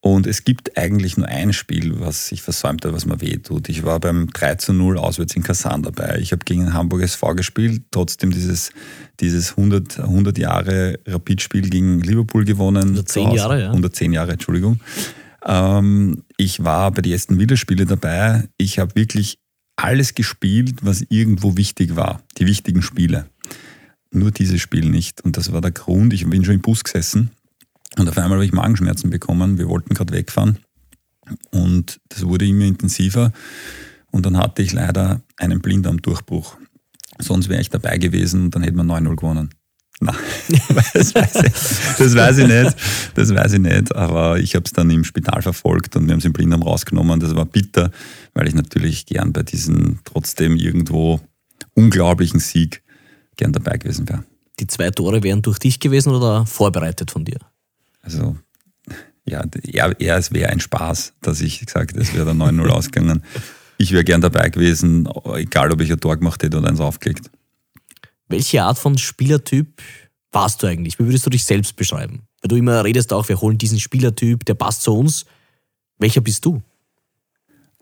[0.00, 3.68] Und es gibt eigentlich nur ein Spiel, was ich versäumt habe, was mir weh tut.
[3.68, 6.18] Ich war beim 3 zu 0 auswärts in Kasan dabei.
[6.20, 8.70] Ich habe gegen Hamburg SV gespielt, trotzdem dieses,
[9.18, 12.90] dieses 100, 100 Jahre Rapid-Spiel gegen Liverpool gewonnen.
[12.90, 13.66] 110 Jahre, ja.
[13.66, 14.78] 110 Jahre, Entschuldigung.
[15.44, 18.48] Ähm, ich war bei den ersten Wiederspiele dabei.
[18.56, 19.38] Ich habe wirklich
[19.74, 22.22] alles gespielt, was irgendwo wichtig war.
[22.38, 23.26] Die wichtigen Spiele.
[24.12, 25.22] Nur dieses Spiel nicht.
[25.22, 26.12] Und das war der Grund.
[26.12, 27.30] Ich bin schon im Bus gesessen
[27.96, 29.58] Und auf einmal habe ich Magenschmerzen bekommen.
[29.58, 30.58] Wir wollten gerade wegfahren.
[31.50, 33.32] Und das wurde immer intensiver.
[34.10, 36.56] Und dann hatte ich leider einen Blinddarmdurchbruch.
[37.18, 39.50] Sonst wäre ich dabei gewesen und dann hätten wir 9-0 gewonnen.
[40.00, 40.14] Nein,
[40.94, 42.76] das weiß, ich, das weiß ich nicht.
[43.14, 43.94] Das weiß ich nicht.
[43.96, 47.18] Aber ich habe es dann im Spital verfolgt und wir haben es im Blinddarm rausgenommen.
[47.18, 47.90] Das war bitter,
[48.32, 51.20] weil ich natürlich gern bei diesem trotzdem irgendwo
[51.74, 52.82] unglaublichen Sieg
[53.36, 54.22] gern dabei gewesen wäre.
[54.60, 57.38] Die zwei Tore wären durch dich gewesen oder vorbereitet von dir?
[58.08, 58.38] Also,
[59.26, 63.22] ja, eher, eher es wäre ein Spaß, dass ich gesagt es wäre dann 9-0 ausgegangen.
[63.76, 67.30] Ich wäre gern dabei gewesen, egal ob ich ein Tor gemacht hätte oder eins aufgelegt.
[68.28, 69.82] Welche Art von Spielertyp
[70.32, 70.98] warst du eigentlich?
[70.98, 72.22] Wie würdest du dich selbst beschreiben?
[72.40, 75.26] Weil du immer redest auch, wir holen diesen Spielertyp, der passt zu uns.
[75.98, 76.62] Welcher bist du?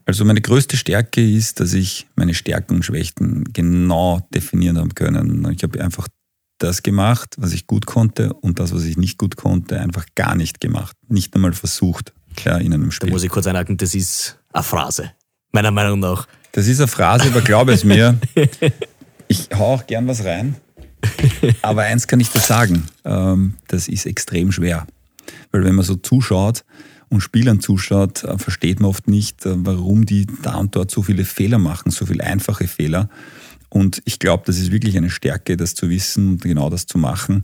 [0.06, 5.48] Also meine größte Stärke ist, dass ich meine Stärken und Schwächen genau definieren habe können.
[5.52, 6.08] Ich habe einfach
[6.58, 10.34] das gemacht, was ich gut konnte und das, was ich nicht gut konnte, einfach gar
[10.34, 10.96] nicht gemacht.
[11.08, 12.12] Nicht einmal versucht
[12.44, 13.08] ja, in einem Spiel.
[13.08, 15.12] Da muss ich kurz einhaken, das ist eine Phrase.
[15.52, 16.26] Meiner Meinung nach.
[16.52, 18.18] Das ist eine Phrase, aber glaube es mir,
[19.28, 20.56] ich hau auch gern was rein.
[21.62, 24.86] Aber eins kann ich dir sagen, ähm, das ist extrem schwer.
[25.52, 26.64] Weil wenn man so zuschaut
[27.08, 31.02] und Spielern zuschaut, äh, versteht man oft nicht, äh, warum die da und dort so
[31.02, 33.08] viele Fehler machen, so viele einfache Fehler.
[33.68, 36.98] Und ich glaube, das ist wirklich eine Stärke, das zu wissen und genau das zu
[36.98, 37.42] machen.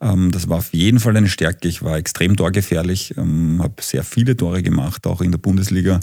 [0.00, 1.68] Ähm, das war auf jeden Fall eine Stärke.
[1.68, 6.00] Ich war extrem torgefährlich, ähm, habe sehr viele Tore gemacht, auch in der Bundesliga.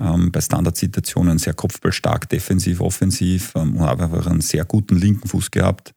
[0.00, 5.50] Ähm, bei Standardsituationen sehr kopfballstark, defensiv, offensiv und habe einfach einen sehr guten linken Fuß
[5.50, 5.94] gehabt.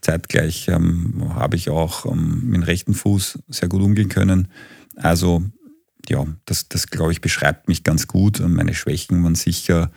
[0.00, 4.48] Zeitgleich habe ich auch mit dem rechten Fuß sehr gut umgehen können.
[4.96, 5.42] Also
[6.08, 8.40] ja, das, das glaube ich beschreibt mich ganz gut.
[8.40, 9.90] Meine Schwächen waren sicher,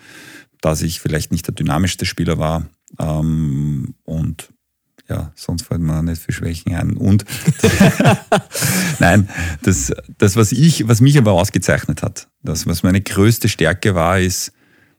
[0.63, 4.49] dass ich vielleicht nicht der dynamischste Spieler war und
[5.09, 6.95] ja, sonst fällt mir nicht viel Schwächen ein.
[6.95, 7.25] Und
[8.99, 9.29] nein,
[9.61, 14.19] das, das, was ich, was mich aber ausgezeichnet hat, das, was meine größte Stärke war,
[14.19, 14.53] ist,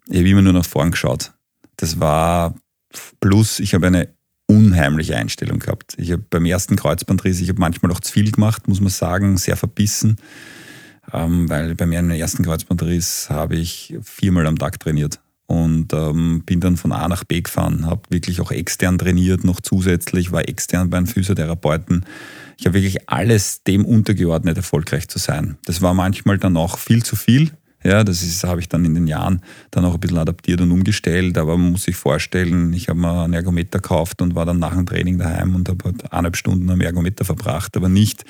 [0.08, 1.32] ich habe immer nur nach vorn geschaut.
[1.76, 2.54] Das war
[3.20, 4.14] plus, ich habe eine
[4.46, 5.94] unheimliche Einstellung gehabt.
[5.96, 9.38] Ich habe beim ersten Kreuzbandriss, ich habe manchmal auch zu viel gemacht, muss man sagen,
[9.38, 10.18] sehr verbissen.
[11.12, 16.60] Ähm, weil bei meinem ersten Kreuzbandriss habe ich viermal am Tag trainiert und ähm, bin
[16.60, 20.90] dann von A nach B gefahren, habe wirklich auch extern trainiert, noch zusätzlich, war extern
[20.90, 22.06] bei einem Physiotherapeuten.
[22.56, 25.56] Ich habe wirklich alles dem untergeordnet, erfolgreich zu sein.
[25.64, 27.50] Das war manchmal dann auch viel zu viel.
[27.82, 31.36] Ja, das habe ich dann in den Jahren dann auch ein bisschen adaptiert und umgestellt.
[31.36, 34.74] Aber man muss sich vorstellen, ich habe mir einen Ergometer gekauft und war dann nach
[34.74, 38.24] dem Training daheim und habe halt eineinhalb Stunden am Ergometer verbracht, aber nicht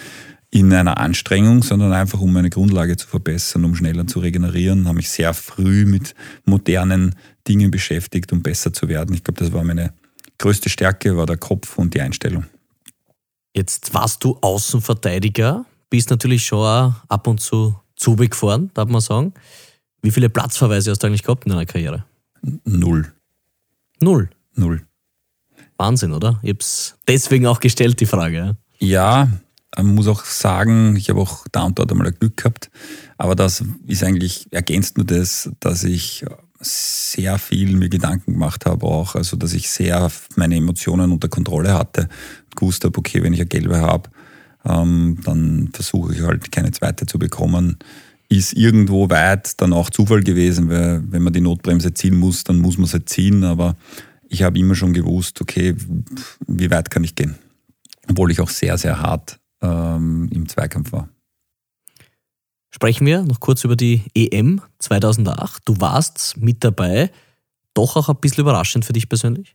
[0.54, 4.98] in einer Anstrengung, sondern einfach um meine Grundlage zu verbessern, um schneller zu regenerieren, habe
[4.98, 6.14] mich sehr früh mit
[6.44, 7.16] modernen
[7.48, 9.16] Dingen beschäftigt, um besser zu werden.
[9.16, 9.92] Ich glaube, das war meine
[10.38, 12.44] größte Stärke, war der Kopf und die Einstellung.
[13.52, 19.34] Jetzt warst du Außenverteidiger, bist natürlich schon ab und zu Zube gefahren, darf man sagen.
[20.02, 22.04] Wie viele Platzverweise hast du eigentlich gehabt in deiner Karriere?
[22.64, 23.12] Null.
[24.00, 24.30] Null?
[24.54, 24.86] Null.
[25.78, 26.38] Wahnsinn, oder?
[26.42, 28.56] Ich habe es deswegen auch gestellt, die Frage.
[28.78, 29.28] Ja,
[29.76, 32.70] man muss auch sagen, ich habe auch da und dort einmal ein Glück gehabt.
[33.18, 36.24] Aber das ist eigentlich, ergänzt nur das, dass ich
[36.60, 39.14] sehr viel mir Gedanken gemacht habe auch.
[39.14, 42.08] Also, dass ich sehr meine Emotionen unter Kontrolle hatte.
[42.54, 44.10] Gewusst habe, okay, wenn ich eine gelbe habe,
[44.64, 47.78] ähm, dann versuche ich halt keine zweite zu bekommen.
[48.28, 52.60] Ist irgendwo weit dann auch Zufall gewesen, weil wenn man die Notbremse ziehen muss, dann
[52.60, 53.44] muss man sie ziehen.
[53.44, 53.76] Aber
[54.28, 55.74] ich habe immer schon gewusst, okay,
[56.46, 57.34] wie weit kann ich gehen?
[58.08, 61.08] Obwohl ich auch sehr, sehr hart ähm, im Zweikampf war.
[62.70, 65.62] Sprechen wir noch kurz über die EM 2008.
[65.64, 67.10] Du warst mit dabei.
[67.72, 69.54] Doch auch ein bisschen überraschend für dich persönlich?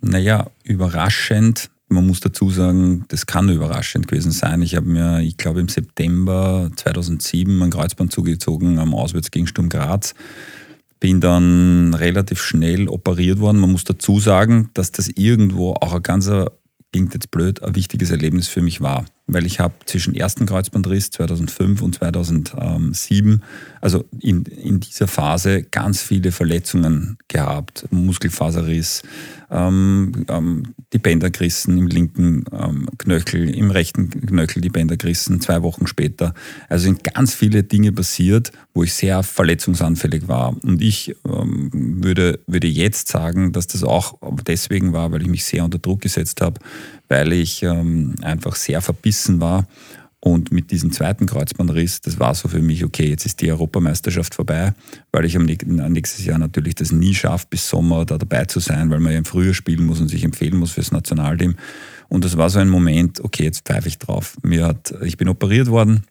[0.00, 1.70] Naja, überraschend.
[1.88, 4.62] Man muss dazu sagen, das kann überraschend gewesen sein.
[4.62, 9.68] Ich habe mir, ich glaube, im September 2007 ein Kreuzband zugezogen am Auswärts gegen Sturm
[9.68, 10.14] Graz.
[10.98, 13.60] Bin dann relativ schnell operiert worden.
[13.60, 16.52] Man muss dazu sagen, dass das irgendwo auch ein ganzer
[16.92, 19.06] klingt jetzt blöd, ein wichtiges Erlebnis für mich war.
[19.32, 23.42] Weil ich habe zwischen ersten Kreuzbandriss 2005 und 2007,
[23.80, 27.86] also in, in dieser Phase, ganz viele Verletzungen gehabt.
[27.90, 29.02] Muskelfaserriss,
[29.50, 35.40] ähm, ähm, die Bänder gerissen im linken ähm, Knöchel, im rechten Knöchel die Bänder gerissen,
[35.40, 36.34] zwei Wochen später.
[36.68, 40.56] Also sind ganz viele Dinge passiert, wo ich sehr verletzungsanfällig war.
[40.62, 41.70] Und ich ähm,
[42.02, 46.00] würde, würde jetzt sagen, dass das auch deswegen war, weil ich mich sehr unter Druck
[46.00, 46.58] gesetzt habe,
[47.12, 49.66] weil ich ähm, einfach sehr verbissen war
[50.24, 54.36] Und mit diesem zweiten Kreuzbandriss, das war so für mich, okay, jetzt ist die Europameisterschaft
[54.36, 54.72] vorbei,
[55.10, 58.88] weil ich am nächstes Jahr natürlich das nie schaffe, bis Sommer da dabei zu sein,
[58.90, 61.56] weil man ja im Frühjahr spielen muss und sich empfehlen muss fürs Nationalteam.
[62.08, 64.36] Und das war so ein Moment, okay, jetzt pfeife ich drauf.
[64.44, 66.04] Mir hat, ich bin operiert worden,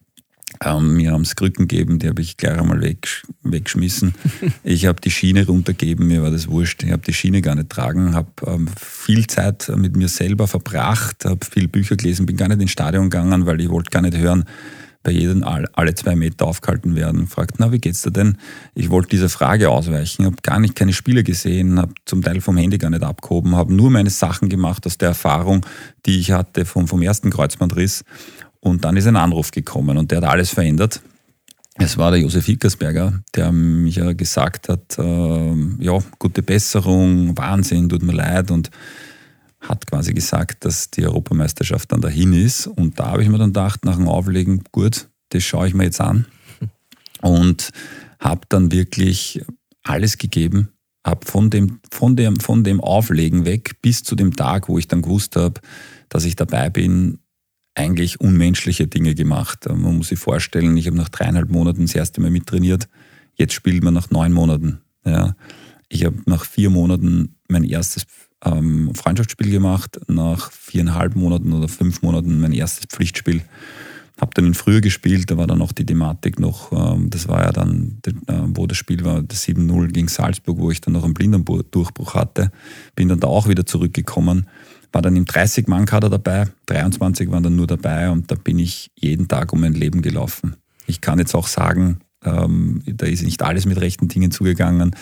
[0.63, 4.13] ähm, mir haben es Krücken gegeben, die habe ich gleich einmal weg, weggeschmissen.
[4.63, 6.83] ich habe die Schiene runtergegeben, mir war das wurscht.
[6.83, 11.25] Ich habe die Schiene gar nicht tragen, habe ähm, viel Zeit mit mir selber verbracht,
[11.25, 14.17] habe viel Bücher gelesen, bin gar nicht ins Stadion gegangen, weil ich wollte gar nicht
[14.17, 14.45] hören,
[15.03, 17.27] bei jedem alle zwei Meter aufgehalten werden.
[17.27, 18.37] Fragt, na, wie geht's dir denn?
[18.75, 22.57] Ich wollte dieser Frage ausweichen, habe gar nicht keine Spiele gesehen, habe zum Teil vom
[22.57, 25.65] Handy gar nicht abgehoben, habe nur meine Sachen gemacht aus der Erfahrung,
[26.05, 28.03] die ich hatte vom, vom ersten Kreuzbandriss
[28.61, 31.01] und dann ist ein Anruf gekommen und der hat alles verändert.
[31.75, 37.89] Es war der Josef Hickersberger, der mich ja gesagt hat, äh, ja, gute Besserung, Wahnsinn,
[37.89, 38.69] tut mir leid und
[39.61, 42.67] hat quasi gesagt, dass die Europameisterschaft dann dahin ist.
[42.67, 45.85] Und da habe ich mir dann gedacht, nach dem Auflegen, gut, das schaue ich mir
[45.85, 46.25] jetzt an.
[47.21, 47.69] Und
[48.19, 49.43] habe dann wirklich
[49.83, 50.69] alles gegeben,
[51.05, 54.87] habe von dem, von, dem, von dem Auflegen weg bis zu dem Tag, wo ich
[54.87, 55.59] dann gewusst habe,
[56.09, 57.19] dass ich dabei bin,
[57.75, 59.65] eigentlich unmenschliche Dinge gemacht.
[59.67, 62.87] Man muss sich vorstellen, ich habe nach dreieinhalb Monaten das erste Mal mittrainiert.
[63.35, 64.81] Jetzt spielt man nach neun Monaten.
[65.05, 65.35] Ja.
[65.89, 68.05] Ich habe nach vier Monaten mein erstes
[68.43, 73.41] ähm, Freundschaftsspiel gemacht, nach viereinhalb Monaten oder fünf Monaten mein erstes Pflichtspiel.
[74.19, 77.41] Habe dann in früher gespielt, da war dann noch die Thematik noch, ähm, das war
[77.41, 81.03] ja dann, äh, wo das Spiel war, das 7-0 gegen Salzburg, wo ich dann noch
[81.03, 82.51] einen Blindendurchbruch hatte.
[82.95, 84.47] Bin dann da auch wieder zurückgekommen
[84.91, 89.27] war dann im 30-Mann-Kader dabei, 23 waren dann nur dabei und da bin ich jeden
[89.27, 90.55] Tag um mein Leben gelaufen.
[90.85, 94.95] Ich kann jetzt auch sagen, ähm, da ist nicht alles mit rechten Dingen zugegangen.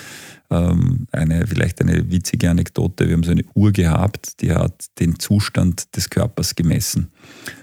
[0.49, 3.07] Ähm, eine, vielleicht eine witzige Anekdote.
[3.07, 7.11] Wir haben so eine Uhr gehabt, die hat den Zustand des Körpers gemessen.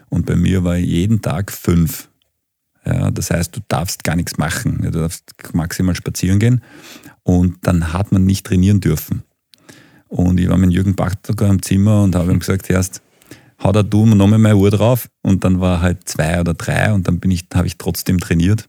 [0.09, 2.09] Und bei mir war jeden Tag fünf.
[2.85, 4.83] Ja, das heißt, du darfst gar nichts machen.
[4.83, 6.63] Du darfst maximal spazieren gehen.
[7.25, 9.23] Und dann hat man nicht trainieren dürfen.
[10.09, 13.03] Und ich war mit Jürgen Bachtocker im Zimmer und habe ihm gesagt, erst
[13.63, 15.09] hau da du nochmal meine Uhr drauf.
[15.23, 18.69] Und dann war halt zwei oder drei und dann bin ich, habe ich trotzdem trainiert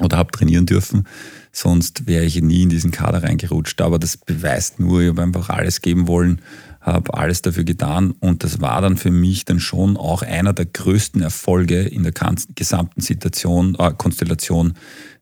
[0.00, 1.06] oder habe trainieren dürfen.
[1.52, 3.80] Sonst wäre ich nie in diesen Kader reingerutscht.
[3.80, 6.40] Aber das beweist nur, ich habe einfach alles geben wollen,
[6.80, 8.12] habe alles dafür getan.
[8.18, 12.12] Und das war dann für mich dann schon auch einer der größten Erfolge in der
[12.56, 14.74] gesamten Situation, äh, Konstellation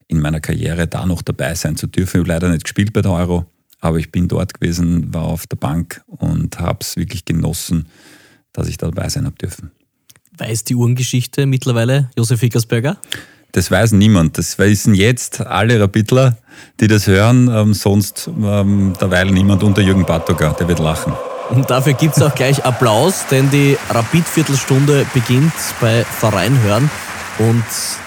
[0.09, 2.17] in meiner Karriere, da noch dabei sein zu dürfen.
[2.17, 3.47] Ich habe leider nicht gespielt bei der Euro,
[3.83, 7.89] aber ich bin dort gewesen, war auf der Bank und habe es wirklich genossen,
[8.53, 9.73] dass ich dabei sein habe dürfen.
[10.39, 12.97] Weiß die Uhrengeschichte mittlerweile Josef Hickersberger?
[13.51, 14.39] Das weiß niemand.
[14.39, 16.39] Das wissen jetzt alle Rapidler,
[16.81, 17.51] die das hören.
[17.53, 21.13] Ähm, sonst ähm, derweil niemand unter Jürgen Bartocker, der wird lachen.
[21.51, 26.89] Und dafür gibt es auch gleich Applaus, denn die Rapid-Viertelstunde beginnt bei Verein hören.
[27.39, 27.65] Und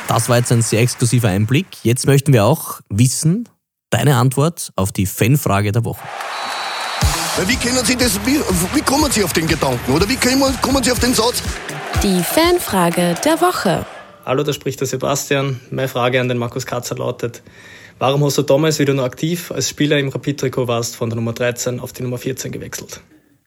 [0.07, 1.67] das war jetzt ein sehr exklusiver Einblick.
[1.83, 3.47] Jetzt möchten wir auch wissen,
[3.95, 6.05] Deine Antwort auf die Fanfrage der Woche.
[7.47, 8.41] Wie können Sie das, wie,
[8.73, 11.41] wie kommen Sie auf den Gedanken oder wie kommen Sie auf den Satz?
[12.03, 13.85] Die Fanfrage der Woche.
[14.25, 15.61] Hallo, da spricht der Sebastian.
[15.71, 17.41] Meine Frage an den Markus Katzer lautet,
[17.97, 21.15] warum hast du damals, wie du noch aktiv als Spieler im Rapid-Trikot warst, von der
[21.15, 22.99] Nummer 13 auf die Nummer 14 gewechselt?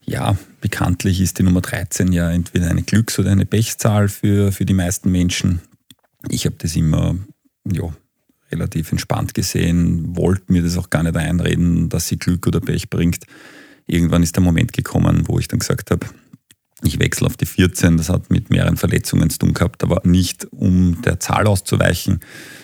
[0.07, 4.65] Ja, bekanntlich ist die Nummer 13 ja entweder eine Glücks- oder eine Pechzahl für, für
[4.65, 5.61] die meisten Menschen.
[6.31, 7.17] Ich habe das immer
[7.71, 7.93] ja,
[8.51, 12.91] relativ entspannt gesehen, wollte mir das auch gar nicht einreden, dass sie Glück oder Pech
[12.91, 13.25] bringt.
[13.87, 16.07] Irgendwann ist der Moment gekommen, wo ich dann gesagt habe,
[16.83, 17.97] ich wechsle auf die 14.
[17.97, 22.21] Das hat mit mehreren Verletzungen zu tun gehabt, aber nicht um der Zahl auszuweichen,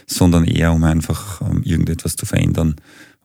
[0.06, 2.76] sondern eher um einfach um irgendetwas zu verändern,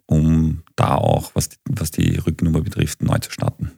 [0.05, 3.71] um da auch, was die, was die Rückennummer betrifft, neu zu starten.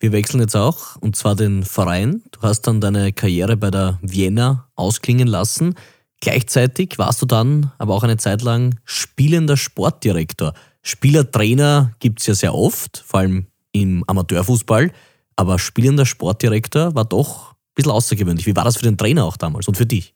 [0.00, 2.22] Wir wechseln jetzt auch, und zwar den Verein.
[2.32, 5.76] Du hast dann deine Karriere bei der Vienna ausklingen lassen.
[6.22, 10.54] Gleichzeitig warst du dann aber auch eine Zeit lang spielender Sportdirektor.
[10.80, 14.92] Spielertrainer gibt es ja sehr oft, vor allem im Amateurfußball,
[15.34, 18.46] aber spielender Sportdirektor war doch ein bisschen außergewöhnlich.
[18.46, 20.14] Wie war das für den Trainer auch damals und für dich?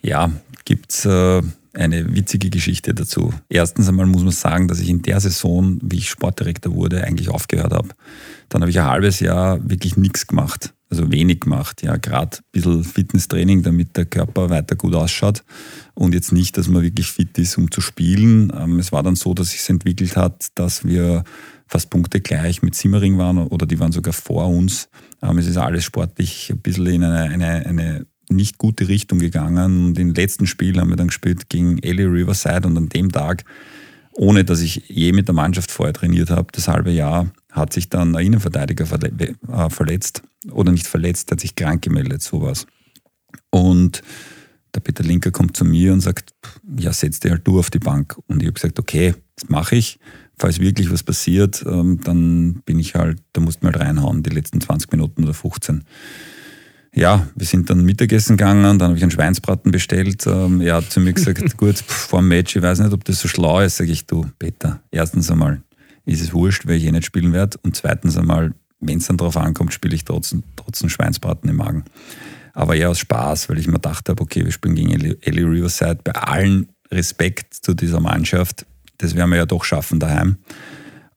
[0.00, 0.30] Ja,
[0.64, 1.42] gibt es äh,
[1.74, 3.34] eine witzige Geschichte dazu.
[3.48, 7.30] Erstens einmal muss man sagen, dass ich in der Saison, wie ich Sportdirektor wurde, eigentlich
[7.30, 7.88] aufgehört habe.
[8.48, 11.82] Dann habe ich ein halbes Jahr wirklich nichts gemacht also wenig gemacht.
[11.82, 15.44] Ja, gerade ein bisschen Fitnesstraining, damit der Körper weiter gut ausschaut.
[15.94, 18.52] Und jetzt nicht, dass man wirklich fit ist, um zu spielen.
[18.56, 21.24] Ähm, es war dann so, dass sich entwickelt hat, dass wir
[21.66, 24.88] fast Punkte gleich mit Simmering waren oder die waren sogar vor uns.
[25.22, 29.88] Ähm, es ist alles sportlich ein bisschen in eine, eine, eine nicht gute Richtung gegangen.
[29.88, 33.44] Und im letzten Spiel haben wir dann gespielt gegen Ellie Riverside und an dem Tag,
[34.18, 37.88] ohne dass ich je mit der Mannschaft vorher trainiert habe, das halbe Jahr, hat sich
[37.88, 42.66] dann ein Innenverteidiger äh, verletzt oder nicht verletzt, hat sich krank gemeldet, sowas.
[43.50, 44.02] Und
[44.74, 46.34] der Peter Linker kommt zu mir und sagt,
[46.78, 48.18] ja, setz dich halt du auf die Bank.
[48.26, 50.00] Und ich habe gesagt, okay, das mache ich.
[50.36, 54.30] Falls wirklich was passiert, ähm, dann bin ich halt, da musst du halt reinhauen, die
[54.30, 55.84] letzten 20 Minuten oder 15.
[56.98, 60.26] Ja, wir sind dann Mittagessen gegangen, dann habe ich einen Schweinsbraten bestellt.
[60.26, 63.20] Ähm, er hat zu mir gesagt, gut, vor dem Match, ich weiß nicht, ob das
[63.20, 65.62] so schlau ist, sage ich, du, Peter, erstens einmal
[66.06, 69.16] ist es wurscht, weil ich eh nicht spielen werde und zweitens einmal, wenn es dann
[69.16, 71.84] darauf ankommt, spiele ich trotzdem, trotzdem Schweinsbraten im Magen.
[72.52, 76.00] Aber eher aus Spaß, weil ich mir gedacht habe, okay, wir spielen gegen Ellie Riverside.
[76.02, 80.38] Bei allen Respekt zu dieser Mannschaft, das werden wir ja doch schaffen daheim.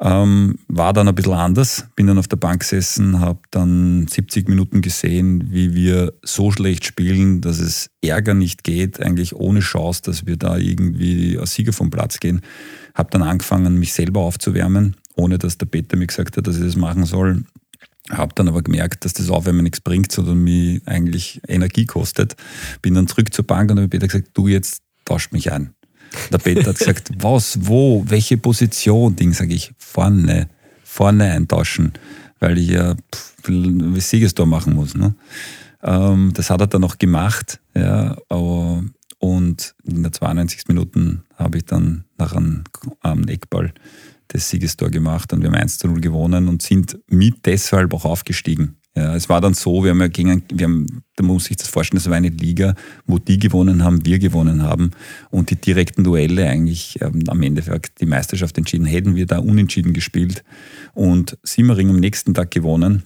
[0.03, 4.49] Ähm, war dann ein bisschen anders, bin dann auf der Bank gesessen, habe dann 70
[4.49, 10.01] Minuten gesehen, wie wir so schlecht spielen, dass es Ärger nicht geht, eigentlich ohne Chance,
[10.03, 12.41] dass wir da irgendwie als Sieger vom Platz gehen.
[12.95, 16.63] Habe dann angefangen, mich selber aufzuwärmen, ohne dass der Peter mir gesagt hat, dass ich
[16.63, 17.43] das machen soll.
[18.09, 22.35] Habe dann aber gemerkt, dass das Aufwärmen nichts bringt, sondern mir eigentlich Energie kostet.
[22.81, 25.75] Bin dann zurück zur Bank und habe Peter gesagt, du jetzt tauscht mich ein.
[26.31, 29.15] Der Peter hat gesagt, was, wo, welche Position?
[29.15, 30.49] Ding sage ich, vorne,
[30.83, 31.93] vorne eintauschen,
[32.39, 33.35] weil ich ja pff,
[33.97, 34.95] Siegestor machen muss.
[34.95, 35.15] Ne?
[35.83, 38.83] Ähm, das hat er dann noch gemacht, ja, aber,
[39.19, 40.67] und in der 92.
[40.67, 42.63] Minuten habe ich dann nach einem,
[43.01, 43.73] einem Eckball
[44.27, 48.05] das Siegestor gemacht und wir haben 1 zu 0 gewonnen und sind mit deshalb auch
[48.05, 48.77] aufgestiegen.
[48.95, 51.69] Ja, es war dann so, wir haben ja gegen, wir haben, da muss ich das
[51.69, 52.75] vorstellen, das war eine Liga,
[53.05, 54.91] wo die gewonnen haben, wir gewonnen haben
[55.29, 57.63] und die direkten Duelle eigentlich ähm, am Ende
[58.01, 58.85] die Meisterschaft entschieden.
[58.85, 60.43] Hätten wir da unentschieden gespielt
[60.93, 63.03] und Simmering am nächsten Tag gewonnen,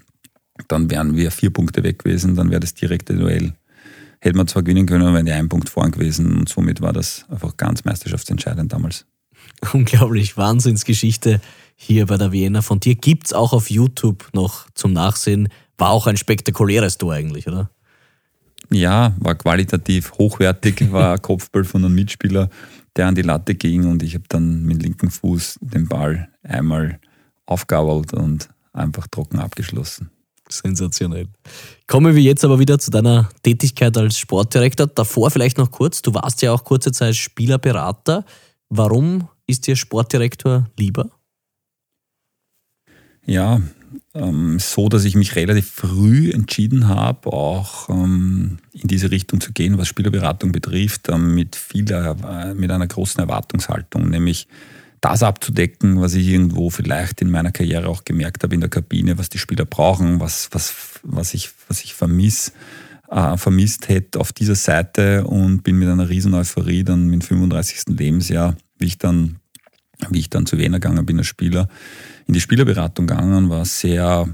[0.68, 3.54] dann wären wir vier Punkte weg gewesen, dann wäre das direkte Duell.
[4.22, 7.26] Hätten wir zwar gewinnen können, wären die ein Punkt vorn gewesen und somit war das
[7.30, 9.06] einfach ganz meisterschaftsentscheidend damals.
[9.72, 11.42] Unglaublich, Wahnsinnsgeschichte
[11.76, 12.96] hier bei der Vienna von dir.
[12.96, 17.70] Gibt es auch auf YouTube noch zum Nachsehen war auch ein spektakuläres Tor eigentlich, oder?
[18.72, 22.50] Ja, war qualitativ hochwertig, war ein Kopfball von einem Mitspieler,
[22.96, 27.00] der an die Latte ging und ich habe dann mit linken Fuß den Ball einmal
[27.46, 30.10] aufgabelt und einfach trocken abgeschlossen.
[30.48, 31.28] Sensationell.
[31.88, 34.88] Kommen wir jetzt aber wieder zu deiner Tätigkeit als Sportdirektor.
[34.88, 38.26] Davor vielleicht noch kurz, du warst ja auch kurze Zeit Spielerberater.
[38.70, 41.10] Warum ist dir Sportdirektor lieber?
[43.26, 43.60] Ja,
[44.14, 49.52] ähm, so, dass ich mich relativ früh entschieden habe, auch ähm, in diese Richtung zu
[49.52, 54.48] gehen, was Spielerberatung betrifft, ähm, mit, vieler, äh, mit einer großen Erwartungshaltung, nämlich
[55.02, 59.18] das abzudecken, was ich irgendwo vielleicht in meiner Karriere auch gemerkt habe in der Kabine,
[59.18, 60.74] was die Spieler brauchen, was, was,
[61.04, 62.54] was ich, was ich vermiss,
[63.10, 67.96] äh, vermisst hätte auf dieser Seite und bin mit einer riesen Euphorie dann mit 35.
[67.98, 69.38] Lebensjahr, wie ich dann,
[70.10, 71.70] wie ich dann zu Wiener gegangen bin als Spieler,
[72.28, 74.28] in die Spielerberatung gegangen, war sehr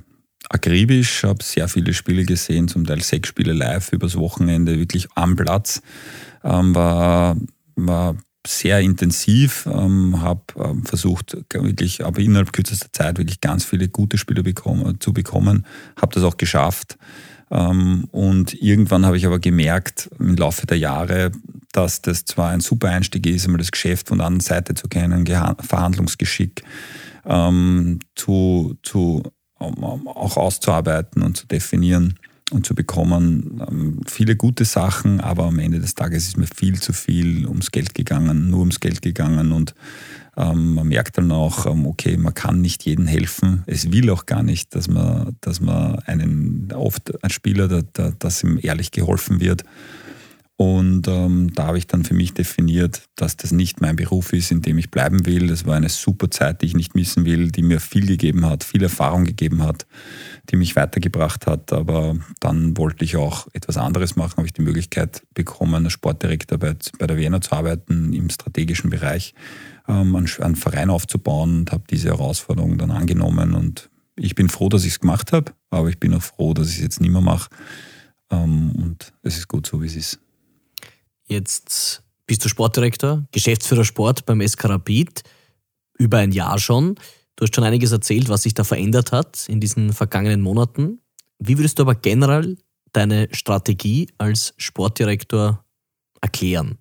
[0.50, 5.36] akribisch, habe sehr viele Spiele gesehen, zum Teil sechs Spiele live übers Wochenende, wirklich am
[5.36, 5.82] Platz.
[6.44, 7.38] Ähm, war,
[7.76, 8.16] war
[8.46, 14.18] sehr intensiv, ähm, habe ähm, versucht, wirklich, aber innerhalb kürzester Zeit wirklich ganz viele gute
[14.18, 15.66] Spiele bekommen, zu bekommen,
[16.00, 16.98] habe das auch geschafft.
[17.52, 21.32] Ähm, und irgendwann habe ich aber gemerkt, im Laufe der Jahre,
[21.72, 24.88] dass das zwar ein super Einstieg ist, einmal das Geschäft von der anderen Seite zu
[24.88, 26.64] kennen, Verhandlungsgeschick,
[27.26, 29.24] ähm, zu, zu
[29.59, 32.15] um, auch auszuarbeiten und zu definieren
[32.51, 33.61] und zu bekommen.
[33.67, 37.72] Ähm, viele gute Sachen, aber am Ende des Tages ist mir viel zu viel ums
[37.72, 39.74] Geld gegangen, nur ums Geld gegangen und
[40.38, 43.63] ähm, man merkt dann auch, ähm, okay, man kann nicht jedem helfen.
[43.67, 48.11] Es will auch gar nicht, dass man, dass man einen, oft ein Spieler, da, da,
[48.17, 49.63] dass ihm ehrlich geholfen wird.
[50.62, 54.51] Und ähm, da habe ich dann für mich definiert, dass das nicht mein Beruf ist,
[54.51, 55.47] in dem ich bleiben will.
[55.47, 58.64] Das war eine super Zeit, die ich nicht missen will, die mir viel gegeben hat,
[58.64, 59.88] viel Erfahrung gegeben hat,
[60.51, 61.74] die mich weitergebracht hat.
[61.74, 66.59] Aber dann wollte ich auch etwas anderes machen, habe ich die Möglichkeit bekommen, als Sportdirektor
[66.59, 69.34] bei, bei der Wiener zu arbeiten, im strategischen Bereich,
[69.88, 73.55] ähm, einen, einen Verein aufzubauen und habe diese Herausforderung dann angenommen.
[73.55, 76.70] Und ich bin froh, dass ich es gemacht habe, aber ich bin auch froh, dass
[76.70, 77.49] ich es jetzt nicht mehr mache.
[78.30, 80.20] Ähm, und es ist gut so, wie es ist.
[81.32, 85.24] Jetzt bist du Sportdirektor, Geschäftsführer Sport beim SK Rapid,
[85.98, 86.96] über ein Jahr schon.
[87.38, 91.00] Du hast schon einiges erzählt, was sich da verändert hat in diesen vergangenen Monaten.
[91.40, 92.58] Wie würdest du aber generell
[92.92, 95.64] deine Strategie als Sportdirektor
[96.20, 96.80] erklären?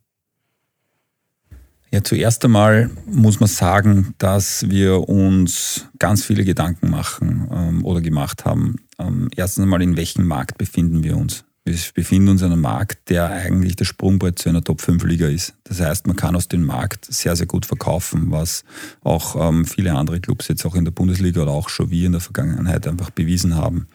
[1.92, 8.00] Ja, zuerst einmal muss man sagen, dass wir uns ganz viele Gedanken machen ähm, oder
[8.00, 8.84] gemacht haben.
[8.98, 11.44] Ähm, erstens einmal, in welchem Markt befinden wir uns?
[11.64, 15.54] Wir befinden uns in einem Markt, der eigentlich das Sprungbrett zu einer Top-5-Liga ist.
[15.64, 18.64] Das heißt, man kann aus dem Markt sehr, sehr gut verkaufen, was
[19.02, 22.12] auch ähm, viele andere Clubs jetzt auch in der Bundesliga oder auch schon wir in
[22.12, 23.88] der Vergangenheit einfach bewiesen haben.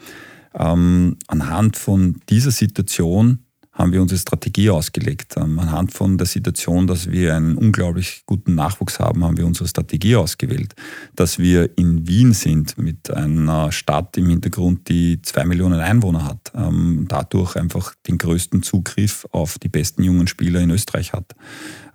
[0.53, 3.44] Ähm, anhand von dieser Situation
[3.75, 5.35] haben wir unsere Strategie ausgelegt.
[5.37, 9.67] Ähm, anhand von der Situation, dass wir einen unglaublich guten Nachwuchs haben, haben wir unsere
[9.67, 10.73] Strategie ausgewählt.
[11.13, 16.53] Dass wir in Wien sind mit einer Stadt im Hintergrund, die zwei Millionen Einwohner hat,
[16.55, 21.35] ähm, dadurch einfach den größten Zugriff auf die besten jungen Spieler in Österreich hat.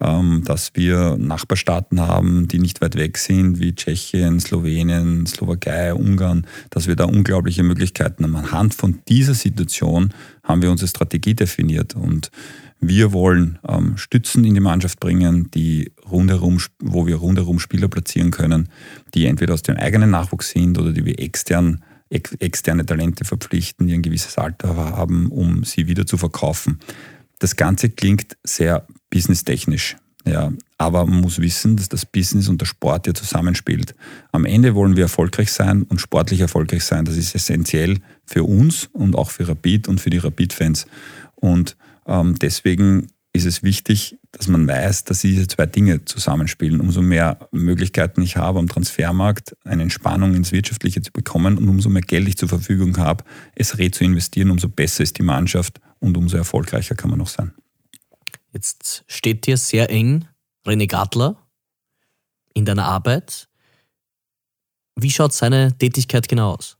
[0.02, 6.46] Ähm, dass wir Nachbarstaaten haben, die nicht weit weg sind, wie Tschechien, Slowenien, Slowakei, Ungarn,
[6.70, 8.36] dass wir da unglaubliche Möglichkeiten haben.
[8.36, 12.30] Anhand von dieser Situation haben wir unsere Strategie definiert und
[12.80, 18.30] wir wollen ähm, Stützen in die Mannschaft bringen, die rundherum, wo wir rundherum Spieler platzieren
[18.30, 18.70] können,
[19.14, 23.86] die entweder aus dem eigenen Nachwuchs sind oder die wir extern, ex, externe Talente verpflichten,
[23.86, 26.78] die ein gewisses Alter haben, um sie wieder zu verkaufen.
[27.38, 29.96] Das Ganze klingt sehr businesstechnisch.
[30.26, 33.94] Ja, aber man muss wissen, dass das Business und der Sport ja zusammenspielt.
[34.32, 37.06] Am Ende wollen wir erfolgreich sein und sportlich erfolgreich sein.
[37.06, 40.86] Das ist essentiell für uns und auch für Rapid und für die Rapid-Fans.
[41.36, 46.80] Und ähm, deswegen ist es wichtig, dass man weiß, dass diese zwei Dinge zusammenspielen.
[46.80, 51.88] Umso mehr Möglichkeiten ich habe am Transfermarkt, eine Entspannung ins Wirtschaftliche zu bekommen und umso
[51.88, 55.80] mehr Geld ich zur Verfügung habe, es re zu investieren, umso besser ist die Mannschaft
[56.00, 57.52] und umso erfolgreicher kann man noch sein.
[58.52, 60.26] Jetzt steht dir sehr eng
[60.66, 61.36] René Gadler
[62.54, 63.48] in deiner Arbeit.
[64.96, 66.76] Wie schaut seine Tätigkeit genau aus?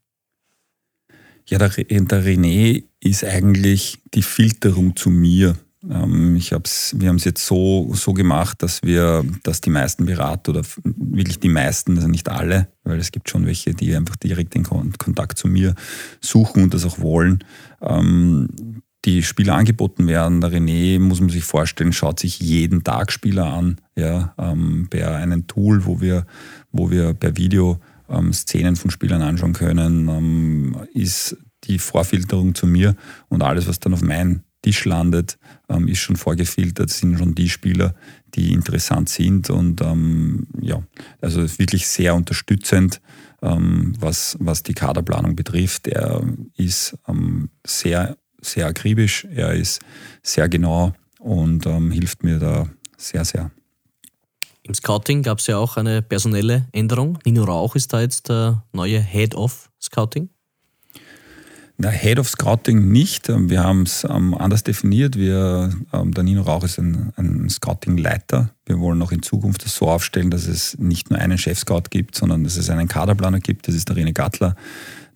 [1.47, 5.57] Ja, der, der René ist eigentlich die Filterung zu mir.
[5.89, 10.05] Ähm, ich hab's, wir haben es jetzt so, so gemacht, dass wir, dass die meisten
[10.05, 14.17] Berater oder wirklich die meisten, also nicht alle, weil es gibt schon welche, die einfach
[14.17, 15.75] direkt den Kontakt zu mir
[16.21, 17.43] suchen und das auch wollen,
[17.81, 20.41] ähm, die Spieler angeboten werden.
[20.41, 25.17] Der René, muss man sich vorstellen, schaut sich jeden Tag Spieler an, ja, ähm, per
[25.17, 26.27] einem Tool, wo wir,
[26.71, 32.67] wo wir per Video ähm, Szenen von Spielern anschauen können, ähm, ist die Vorfilterung zu
[32.67, 32.97] mir
[33.29, 35.39] und alles, was dann auf meinen Tisch landet,
[35.69, 37.95] ähm, ist schon vorgefiltert, sind schon die Spieler,
[38.35, 40.83] die interessant sind und ähm, ja,
[41.21, 43.01] also wirklich sehr unterstützend,
[43.43, 45.89] ähm, was, was die Kaderplanung betrifft.
[45.89, 46.23] Er
[46.57, 49.81] ist ähm, sehr sehr akribisch, er ist
[50.23, 53.51] sehr genau und ähm, hilft mir da sehr, sehr.
[54.63, 57.19] Im Scouting gab es ja auch eine personelle Änderung.
[57.25, 60.29] Nino Rauch ist da jetzt der neue Head of Scouting.
[61.79, 63.29] Der Head of Scouting nicht.
[63.29, 65.17] Wir haben es ähm, anders definiert.
[65.17, 68.51] Wir, ähm, der Nino Rauch ist ein, ein Scouting-Leiter.
[68.67, 72.15] Wir wollen auch in Zukunft das so aufstellen, dass es nicht nur einen Chef-Scout gibt,
[72.15, 73.67] sondern dass es einen Kaderplaner gibt.
[73.67, 74.57] Das ist der René Gattler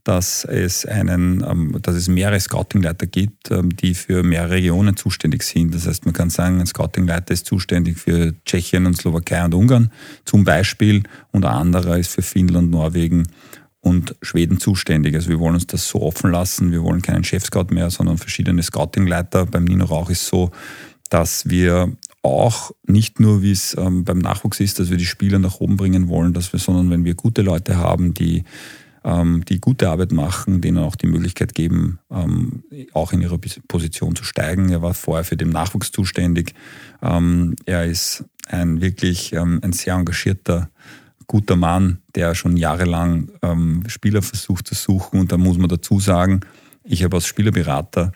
[0.04, 5.42] dass es einen, ähm, dass es mehrere Scoutingleiter gibt, ähm, die für mehrere Regionen zuständig
[5.42, 5.74] sind.
[5.74, 9.90] Das heißt, man kann sagen, ein Scoutingleiter ist zuständig für Tschechien und Slowakei und Ungarn
[10.24, 11.02] zum Beispiel
[11.32, 13.26] und ein anderer ist für Finnland, Norwegen
[13.80, 15.14] und Schweden zuständig.
[15.14, 16.70] Also wir wollen uns das so offen lassen.
[16.70, 19.46] Wir wollen keinen Chef-Scout mehr, sondern verschiedene Scoutingleiter.
[19.46, 20.50] Beim Nino Rauch ist so,
[21.08, 21.92] dass wir
[22.22, 25.76] auch nicht nur, wie es ähm, beim Nachwuchs ist, dass wir die Spieler nach oben
[25.76, 28.44] bringen wollen, dass wir, sondern wenn wir gute Leute haben, die
[29.06, 33.38] die gute Arbeit machen, denen auch die Möglichkeit geben, ähm, auch in ihrer
[33.68, 34.70] Position zu steigen.
[34.70, 36.54] Er war vorher für den Nachwuchs zuständig.
[37.02, 40.70] Ähm, er ist ein wirklich ein sehr engagierter,
[41.26, 43.30] guter Mann, der schon jahrelang
[43.86, 45.18] Spieler versucht zu suchen.
[45.18, 46.40] Und da muss man dazu sagen,
[46.82, 48.12] ich habe als Spielerberater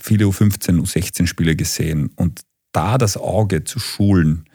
[0.00, 2.10] viele U15, U16 Spiele gesehen.
[2.16, 2.40] Und
[2.72, 4.46] da das Auge zu schulen,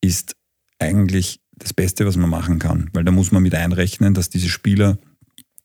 [0.00, 0.36] ist
[0.78, 4.48] eigentlich das Beste, was man machen kann, weil da muss man mit einrechnen, dass diese
[4.48, 4.98] Spieler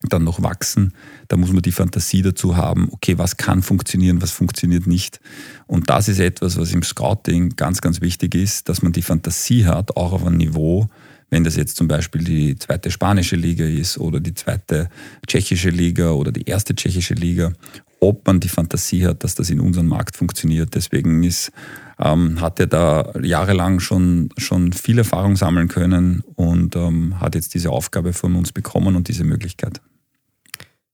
[0.04, 0.94] dann noch wachsen.
[1.28, 5.20] Da muss man die Fantasie dazu haben, okay, was kann funktionieren, was funktioniert nicht.
[5.68, 9.66] Und das ist etwas, was im Scouting ganz, ganz wichtig ist, dass man die Fantasie
[9.66, 10.88] hat, auch auf einem Niveau,
[11.30, 14.90] wenn das jetzt zum Beispiel die zweite spanische Liga ist oder die zweite
[15.28, 17.54] tschechische Liga oder die erste tschechische Liga,
[18.00, 20.76] ob man die Fantasie hat, dass das in unserem Markt funktioniert.
[20.76, 21.52] Deswegen ist
[22.00, 27.54] ähm, hat er da jahrelang schon, schon viel Erfahrung sammeln können und ähm, hat jetzt
[27.54, 29.82] diese Aufgabe von uns bekommen und diese Möglichkeit.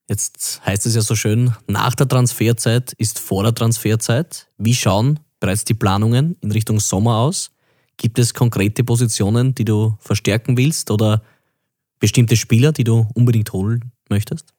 [0.07, 4.47] Jetzt heißt es ja so schön, nach der Transferzeit ist vor der Transferzeit.
[4.57, 7.51] Wie schauen bereits die Planungen in Richtung Sommer aus?
[7.97, 11.23] Gibt es konkrete Positionen, die du verstärken willst oder
[11.99, 14.54] bestimmte Spieler, die du unbedingt holen möchtest?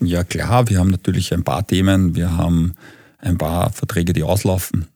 [0.00, 2.14] Ja klar, wir haben natürlich ein paar Themen.
[2.14, 2.74] Wir haben
[3.18, 4.86] ein paar Verträge, die auslaufen.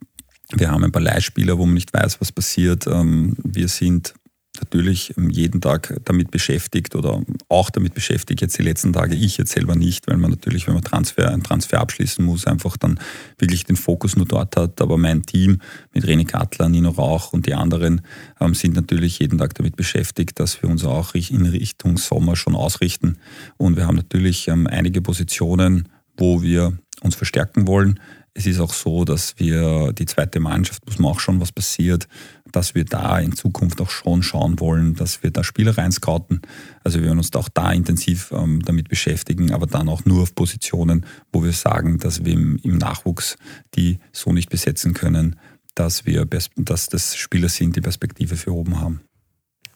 [0.53, 2.86] Wir haben ein paar Leihspieler, wo man nicht weiß, was passiert.
[2.86, 4.14] Ähm, wir sind
[4.61, 9.52] natürlich jeden Tag damit beschäftigt oder auch damit beschäftigt, jetzt die letzten Tage, ich jetzt
[9.52, 12.98] selber nicht, weil man natürlich, wenn man Transfer, einen Transfer abschließen muss, einfach dann
[13.38, 14.80] wirklich den Fokus nur dort hat.
[14.80, 15.61] Aber mein Team
[15.92, 18.02] mit René Kattler, Nino Rauch und die anderen
[18.40, 22.54] ähm, sind natürlich jeden Tag damit beschäftigt, dass wir uns auch in Richtung Sommer schon
[22.54, 23.18] ausrichten.
[23.56, 28.00] Und wir haben natürlich ähm, einige Positionen, wo wir uns verstärken wollen.
[28.39, 32.07] Es ist auch so, dass wir die zweite Mannschaft, muss man auch schon was passiert,
[32.53, 36.43] dass wir da in Zukunft auch schon schauen wollen, dass wir da Spieler reinscouten.
[36.84, 40.36] Also wir werden uns auch da intensiv ähm, damit beschäftigen, aber dann auch nur auf
[40.36, 43.36] Positionen, wo wir sagen, dass wir im, im Nachwuchs
[43.74, 45.34] die so nicht besetzen können,
[45.74, 49.01] dass wir dass das Spieler sind, die Perspektive für oben haben.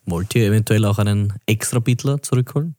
[0.04, 2.76] Wollt ihr eventuell auch einen extra Bittler zurückholen?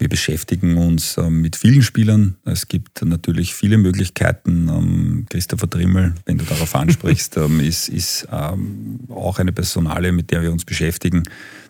[0.00, 2.36] Wir beschäftigen uns ähm, mit vielen Spielern.
[2.46, 4.66] Es gibt natürlich viele Möglichkeiten.
[4.70, 10.40] Ähm, Christopher Trimmel, wenn du darauf ansprichst, ähm, ist, ist auch eine Personale, mit der
[10.40, 11.24] wir uns beschäftigen.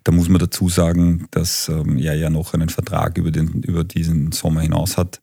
[0.05, 4.31] Da muss man dazu sagen, dass er ja noch einen Vertrag über, den, über diesen
[4.31, 5.21] Sommer hinaus hat.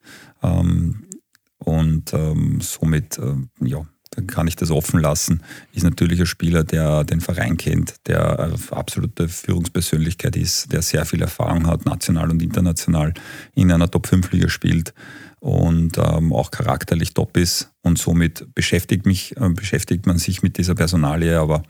[1.60, 2.14] Und
[2.60, 3.20] somit
[3.62, 3.86] ja,
[4.18, 5.44] dann kann ich das offen lassen,
[5.74, 11.06] ist natürlich ein Spieler, der den Verein kennt, der eine absolute Führungspersönlichkeit ist, der sehr
[11.06, 13.14] viel Erfahrung hat, national und international,
[13.54, 14.96] in einer Top-5-Liga spielt
[15.40, 17.70] und ähm, auch charakterlich top ist.
[17.84, 21.62] Und somit beschäftigt, mich, äh, beschäftigt man sich mit dieser Personalie, aber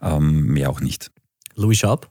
[0.00, 1.10] ähm, mehr auch nicht.
[1.56, 2.10] Louis Schaub?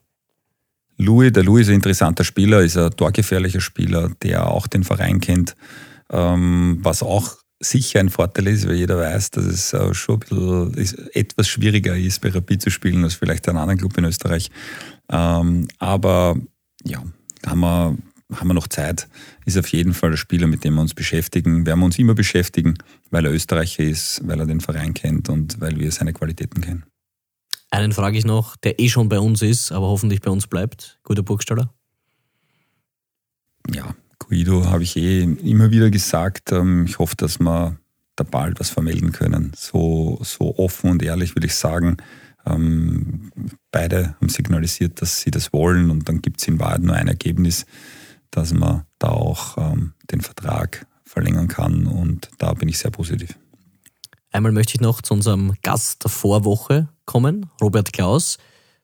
[0.98, 5.20] Louis, der Louis ist ein interessanter Spieler, ist ein torgefährlicher Spieler, der auch den Verein
[5.20, 5.56] kennt,
[6.12, 11.10] ähm, was auch sicher ein Vorteil ist, weil jeder weiß, dass es schon ein bisschen
[11.14, 14.50] etwas schwieriger ist, bei Rapid zu spielen als vielleicht ein anderen Club in Österreich.
[15.10, 16.36] Ähm, aber
[16.84, 17.04] ja,
[17.42, 17.98] da haben wir,
[18.34, 19.08] haben wir noch Zeit.
[19.46, 21.66] Ist auf jeden Fall der Spieler, mit dem wir uns beschäftigen.
[21.66, 22.78] Werden wir uns immer beschäftigen,
[23.12, 26.86] weil er Österreicher ist, weil er den Verein kennt und weil wir seine Qualitäten kennen.
[27.70, 31.00] Einen frage ich noch, der eh schon bei uns ist, aber hoffentlich bei uns bleibt.
[31.04, 31.74] Guter Burgstaller?
[33.74, 33.96] Ja,
[34.28, 36.52] Guido habe ich eh immer wieder gesagt.
[36.52, 37.78] Ähm, ich hoffe, dass wir
[38.16, 39.52] da bald was vermelden können.
[39.56, 41.98] So, so offen und ehrlich würde ich sagen.
[42.46, 43.32] Ähm,
[43.72, 47.08] beide haben signalisiert, dass sie das wollen und dann gibt es in Wahrheit nur ein
[47.08, 47.66] Ergebnis,
[48.32, 53.38] dass man da auch ähm, den Vertrag verlängern kann und da bin ich sehr positiv.
[54.32, 58.38] Einmal möchte ich noch zu unserem Gast der Vorwoche kommen, Robert Klaus.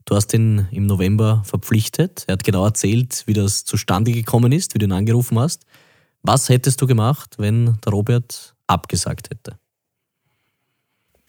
[0.08, 2.24] Du hast ihn im November verpflichtet.
[2.28, 5.66] Er hat genau erzählt, wie das zustande gekommen ist, wie du ihn angerufen hast.
[6.24, 9.60] Was hättest du gemacht, wenn der Robert abgesagt hätte?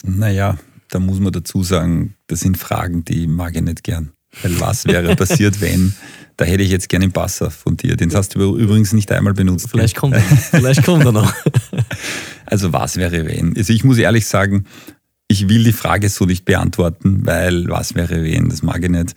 [0.05, 0.59] Naja,
[0.91, 4.13] da muss man dazu sagen, das sind Fragen, die mag ich nicht gern.
[4.43, 5.93] Weil was wäre passiert, wenn?
[6.37, 7.97] Da hätte ich jetzt gerne einen Passer von dir.
[7.97, 9.69] Den hast du übrigens nicht einmal benutzt.
[9.71, 11.35] Vielleicht kommt er, vielleicht kommt er noch.
[12.51, 13.55] Also was wäre, wenn?
[13.59, 14.65] Also ich muss ehrlich sagen,
[15.29, 19.15] ich will die Frage so nicht beantworten, weil was wäre wen, das mag ich nicht.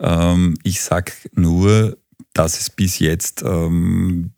[0.00, 1.96] Ähm, ich sag nur,
[2.34, 4.32] dass es bis jetzt ähm,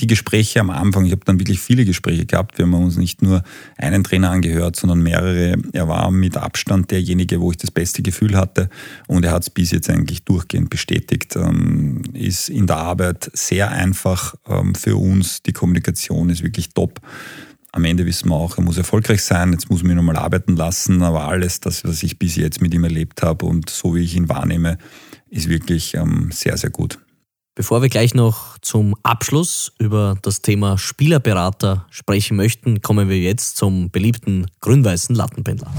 [0.00, 3.20] die Gespräche am Anfang, ich habe dann wirklich viele Gespräche gehabt, wir haben uns nicht
[3.20, 3.42] nur
[3.76, 5.56] einen Trainer angehört, sondern mehrere.
[5.72, 8.70] Er war mit Abstand derjenige, wo ich das beste Gefühl hatte
[9.08, 11.36] und er hat es bis jetzt eigentlich durchgehend bestätigt.
[11.36, 17.00] Ähm, ist in der Arbeit sehr einfach ähm, für uns, die Kommunikation ist wirklich top
[17.74, 20.54] am Ende wissen wir auch, er muss erfolgreich sein, jetzt muss man ihn nochmal arbeiten
[20.54, 24.04] lassen, aber alles, das, was ich bis jetzt mit ihm erlebt habe und so wie
[24.04, 24.78] ich ihn wahrnehme,
[25.28, 27.00] ist wirklich ähm, sehr, sehr gut.
[27.56, 33.56] Bevor wir gleich noch zum Abschluss über das Thema Spielerberater sprechen möchten, kommen wir jetzt
[33.56, 35.72] zum beliebten grün-weißen Lattenpendler.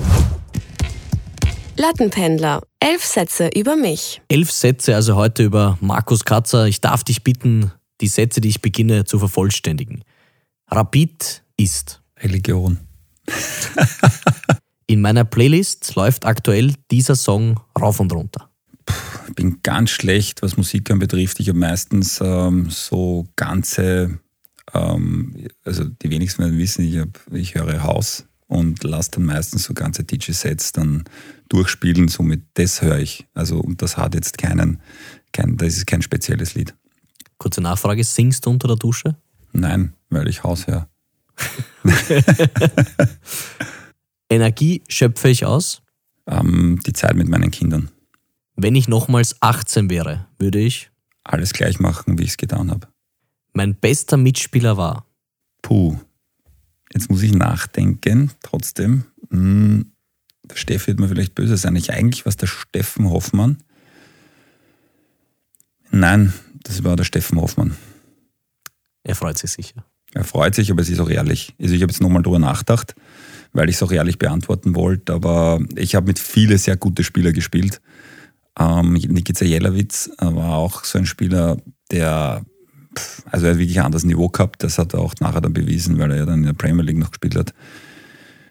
[1.77, 2.61] Lattenpendler.
[2.81, 4.21] Elf Sätze über mich.
[4.27, 6.67] Elf Sätze also heute über Markus Katzer.
[6.67, 7.71] Ich darf dich bitten,
[8.01, 10.03] die Sätze, die ich beginne, zu vervollständigen.
[10.69, 12.01] Rapid ist?
[12.17, 12.79] Religion.
[14.87, 18.49] In meiner Playlist läuft aktuell dieser Song rauf und runter.
[19.27, 21.39] Ich bin ganz schlecht, was Musik anbetrifft.
[21.39, 24.19] Ich habe meistens ähm, so ganze,
[24.73, 29.63] ähm, also die wenigsten werden wissen, ich, hab, ich höre Haus und lasse dann meistens
[29.63, 31.03] so ganze DJ-Sets dann
[31.49, 32.07] durchspielen.
[32.07, 33.25] Somit das höre ich.
[33.33, 34.79] Also und das hat jetzt keinen,
[35.33, 36.75] kein, das ist kein spezielles Lied.
[37.39, 39.17] Kurze Nachfrage, singst du unter der Dusche?
[39.51, 40.87] Nein, weil ich Haus höre.
[44.29, 45.81] Energie schöpfe ich aus?
[46.27, 47.91] Ähm, die Zeit mit meinen Kindern.
[48.55, 50.89] Wenn ich nochmals 18 wäre, würde ich
[51.23, 52.87] alles gleich machen, wie ich es getan habe.
[53.53, 55.05] Mein bester Mitspieler war.
[55.61, 55.99] Puh.
[56.93, 59.05] Jetzt muss ich nachdenken, trotzdem.
[59.29, 59.91] Hm,
[60.43, 61.75] der Steff wird mir vielleicht böse sein.
[61.75, 63.57] Ich eigentlich war es der Steffen Hoffmann.
[65.91, 66.33] Nein,
[66.63, 67.75] das war der Steffen Hoffmann.
[69.03, 69.85] Er freut sich sicher.
[70.15, 71.53] Er freut sich, aber es ist auch ehrlich.
[71.61, 72.95] Also ich habe jetzt nochmal drüber nachgedacht,
[73.51, 77.33] weil ich es auch ehrlich beantworten wollte, aber ich habe mit vielen sehr gute Spieler
[77.33, 77.81] gespielt.
[78.57, 81.57] Ähm, Nikica Jelowitz war auch so ein Spieler,
[81.91, 82.45] der
[83.29, 84.63] also er hat wirklich ein anderes Niveau gehabt.
[84.63, 86.97] Das hat er auch nachher dann bewiesen, weil er ja dann in der Premier League
[86.97, 87.53] noch gespielt hat.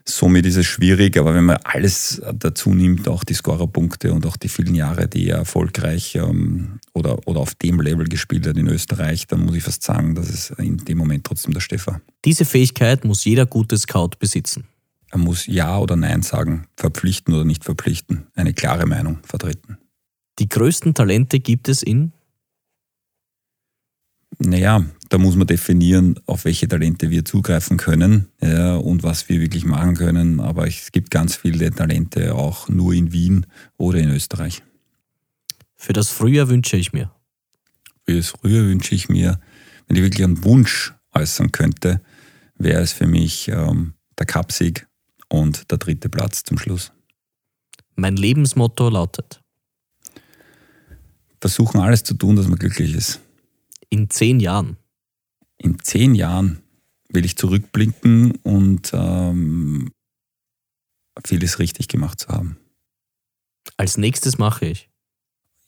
[0.06, 4.36] Somit ist es schwierig, aber wenn man alles dazu nimmt, auch die Scorerpunkte und auch
[4.36, 8.66] die vielen Jahre, die er erfolgreich ähm, oder, oder auf dem Level gespielt hat in
[8.66, 12.00] Österreich, dann muss ich fast sagen, dass es in dem Moment trotzdem der Stefan.
[12.24, 14.64] Diese Fähigkeit muss jeder gute Scout besitzen.
[15.10, 19.78] Er muss Ja oder Nein sagen, verpflichten oder nicht verpflichten, eine klare Meinung vertreten.
[20.40, 22.12] Die größten Talente gibt es in
[24.38, 29.40] naja, da muss man definieren, auf welche Talente wir zugreifen können ja, und was wir
[29.40, 30.40] wirklich machen können.
[30.40, 33.46] Aber es gibt ganz viele Talente auch nur in Wien
[33.76, 34.62] oder in Österreich.
[35.76, 37.14] Für das Frühjahr wünsche ich mir.
[38.04, 39.40] Für das Frühjahr wünsche ich mir,
[39.86, 42.00] wenn ich wirklich einen Wunsch äußern könnte,
[42.56, 44.86] wäre es für mich ähm, der Cupsieg
[45.28, 46.92] und der dritte Platz zum Schluss.
[47.96, 49.40] Mein Lebensmotto lautet:
[51.40, 53.20] Versuchen alles zu tun, dass man glücklich ist.
[53.90, 54.76] In zehn Jahren.
[55.58, 56.62] In zehn Jahren
[57.08, 59.92] will ich zurückblicken und ähm,
[61.24, 62.58] vieles richtig gemacht zu haben.
[63.76, 64.90] Als nächstes mache ich.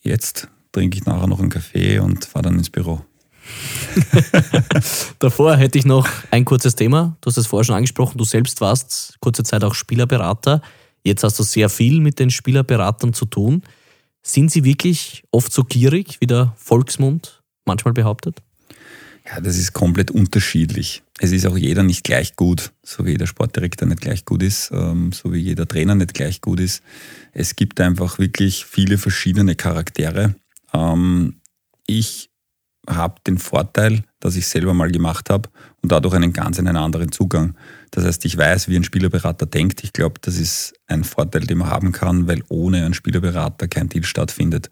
[0.06, 3.04] Jetzt trinke ich nachher noch einen Kaffee und fahre dann ins Büro.
[5.18, 7.16] Davor hätte ich noch ein kurzes Thema.
[7.20, 8.16] Du hast es vorher schon angesprochen.
[8.16, 10.62] Du selbst warst kurze Zeit auch Spielerberater.
[11.02, 13.62] Jetzt hast du sehr viel mit den Spielerberatern zu tun.
[14.22, 18.42] Sind sie wirklich oft so gierig, wie der Volksmund manchmal behauptet?
[19.28, 21.02] Ja, das ist komplett unterschiedlich.
[21.18, 24.70] Es ist auch jeder nicht gleich gut, so wie jeder Sportdirektor nicht gleich gut ist,
[24.72, 26.82] ähm, so wie jeder Trainer nicht gleich gut ist.
[27.32, 30.34] Es gibt einfach wirklich viele verschiedene Charaktere.
[30.74, 31.40] Ähm,
[31.86, 32.30] ich
[32.88, 35.48] habe den Vorteil, dass ich selber mal gemacht habe
[35.82, 37.56] und dadurch einen ganz einen anderen Zugang.
[37.96, 39.82] Das heißt, ich weiß, wie ein Spielerberater denkt.
[39.82, 43.88] Ich glaube, das ist ein Vorteil, den man haben kann, weil ohne einen Spielerberater kein
[43.88, 44.68] Deal stattfindet.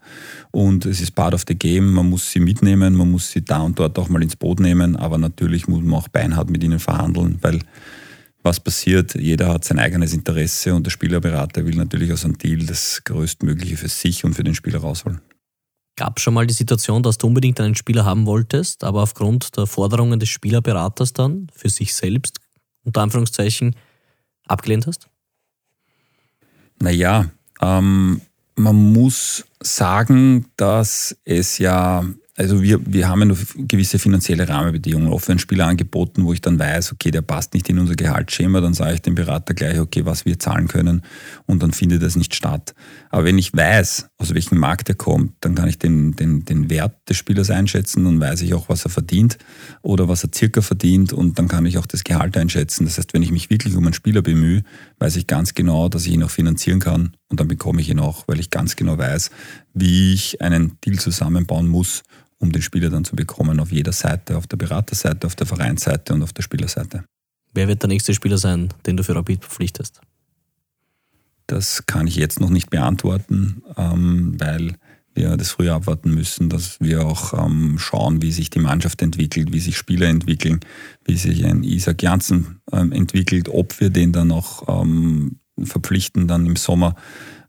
[0.51, 1.91] Und es ist part of the game.
[1.91, 4.95] Man muss sie mitnehmen, man muss sie da und dort auch mal ins Boot nehmen,
[4.95, 7.61] aber natürlich muss man auch beinhart mit ihnen verhandeln, weil
[8.43, 12.63] was passiert, jeder hat sein eigenes Interesse und der Spielerberater will natürlich aus einem Deal
[12.63, 15.19] das Größtmögliche für sich und für den Spieler rausholen.
[15.97, 19.65] Gab schon mal die Situation, dass du unbedingt einen Spieler haben wolltest, aber aufgrund der
[19.65, 22.44] Forderungen des Spielerberaters dann für sich selbst,
[22.85, 23.75] unter Anführungszeichen,
[24.47, 25.09] abgelehnt hast?
[26.79, 27.29] Naja,
[27.61, 28.21] ähm,
[28.55, 32.05] man muss sagen, dass es ja
[32.37, 35.07] also wir, wir haben ja noch gewisse finanzielle Rahmenbedingungen.
[35.07, 38.59] Oft werden Spieler angeboten, wo ich dann weiß, okay, der passt nicht in unser Gehaltsschema,
[38.59, 41.01] dann sage ich dem Berater gleich, okay, was wir zahlen können
[41.45, 42.75] und dann findet das nicht statt.
[43.09, 46.69] Aber wenn ich weiß, aus welchem Markt er kommt, dann kann ich den, den, den
[46.69, 49.37] Wert des Spielers einschätzen, dann weiß ich auch, was er verdient
[49.81, 52.83] oder was er circa verdient und dann kann ich auch das Gehalt einschätzen.
[52.83, 54.63] Das heißt, wenn ich mich wirklich um einen Spieler bemühe,
[54.99, 57.99] weiß ich ganz genau, dass ich ihn auch finanzieren kann und dann bekomme ich ihn
[57.99, 59.31] auch, weil ich ganz genau weiß,
[59.73, 62.03] wie ich einen Deal zusammenbauen muss,
[62.39, 66.13] um den Spieler dann zu bekommen auf jeder Seite, auf der Beraterseite, auf der Vereinsseite
[66.13, 67.05] und auf der Spielerseite.
[67.53, 70.01] Wer wird der nächste Spieler sein, den du für Rapid verpflichtest?
[71.47, 74.75] Das kann ich jetzt noch nicht beantworten, ähm, weil
[75.13, 79.53] wir das früher abwarten müssen, dass wir auch ähm, schauen, wie sich die Mannschaft entwickelt,
[79.53, 80.59] wie sich Spieler entwickeln,
[81.05, 84.85] wie sich ein Isaac Janssen ähm, entwickelt, ob wir den dann auch
[85.63, 86.95] verpflichten dann im Sommer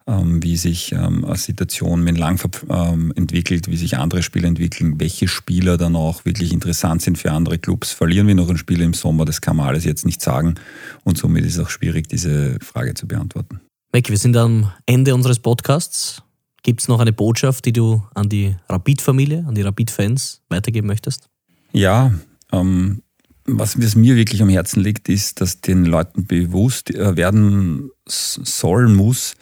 [0.06, 2.40] wie sich ähm, eine Situation mit Lang
[2.70, 7.32] ähm, entwickelt, wie sich andere Spieler entwickeln, welche Spieler dann auch wirklich interessant sind für
[7.32, 7.90] andere Clubs.
[7.90, 9.24] Verlieren wir noch ein Spiel im Sommer?
[9.24, 10.54] Das kann man alles jetzt nicht sagen
[11.02, 13.60] und somit ist es auch schwierig, diese Frage zu beantworten.
[13.92, 16.22] Mac, wir sind am Ende unseres Podcasts.
[16.62, 21.28] Gibt es noch eine Botschaft, die du an die Rapid-Familie, an die Rapid-Fans weitergeben möchtest?
[21.72, 22.14] Ja,
[22.52, 23.02] ähm,
[23.44, 28.88] was, was, mir wirklich am Herzen liegt, ist, dass den Leuten bewusst äh, werden soll,
[28.88, 29.34] muss,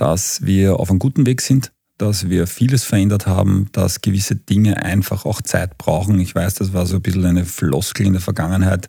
[0.00, 4.82] dass wir auf einem guten Weg sind, dass wir vieles verändert haben, dass gewisse Dinge
[4.82, 6.18] einfach auch Zeit brauchen.
[6.20, 8.88] Ich weiß, das war so ein bisschen eine Floskel in der Vergangenheit,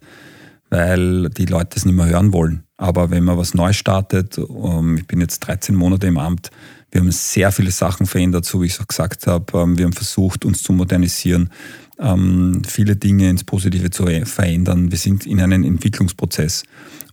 [0.70, 2.64] weil die Leute es nicht mehr hören wollen.
[2.78, 6.50] Aber wenn man was neu startet, ähm, ich bin jetzt 13 Monate im Amt,
[6.92, 9.60] wir haben sehr viele Sachen verändert, so wie ich es auch gesagt habe.
[9.60, 11.50] Ähm, wir haben versucht, uns zu modernisieren,
[12.00, 14.92] ähm, viele Dinge ins Positive zu verändern.
[14.92, 16.64] Wir sind in einem Entwicklungsprozess.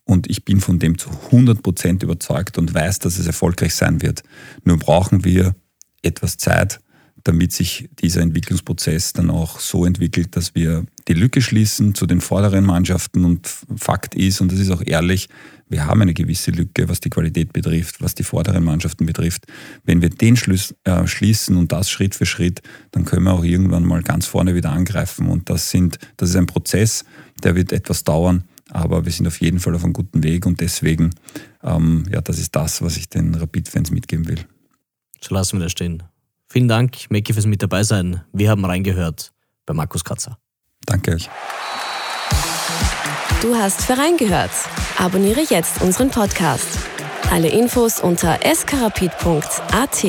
[0.08, 4.00] Und ich bin von dem zu 100 Prozent überzeugt und weiß, dass es erfolgreich sein
[4.00, 4.22] wird.
[4.64, 5.54] Nur brauchen wir
[6.00, 6.80] etwas Zeit,
[7.24, 12.22] damit sich dieser Entwicklungsprozess dann auch so entwickelt, dass wir die Lücke schließen zu den
[12.22, 13.22] vorderen Mannschaften.
[13.26, 13.46] Und
[13.76, 15.28] Fakt ist, und das ist auch ehrlich,
[15.68, 19.44] wir haben eine gewisse Lücke, was die Qualität betrifft, was die vorderen Mannschaften betrifft.
[19.84, 23.44] Wenn wir den Schluss, äh, schließen und das Schritt für Schritt, dann können wir auch
[23.44, 25.28] irgendwann mal ganz vorne wieder angreifen.
[25.28, 27.04] Und das sind, das ist ein Prozess,
[27.44, 28.44] der wird etwas dauern.
[28.70, 31.10] Aber wir sind auf jeden Fall auf einem guten Weg und deswegen,
[31.62, 34.44] ähm, ja, das ist das, was ich den Rapid-Fans mitgeben will.
[35.20, 36.02] So lassen wir das stehen.
[36.48, 38.22] Vielen Dank, Mecki, fürs mit dabei sein.
[38.32, 39.32] Wir haben reingehört
[39.66, 40.38] bei Markus Katzer.
[40.86, 41.28] Danke euch.
[43.42, 44.50] Du hast für reingehört.
[44.98, 46.66] Abonniere jetzt unseren Podcast.
[47.30, 50.04] Alle Infos unter skarapit.at.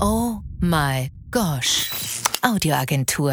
[0.00, 1.90] Oh my gosh.
[2.42, 3.32] Audioagentur.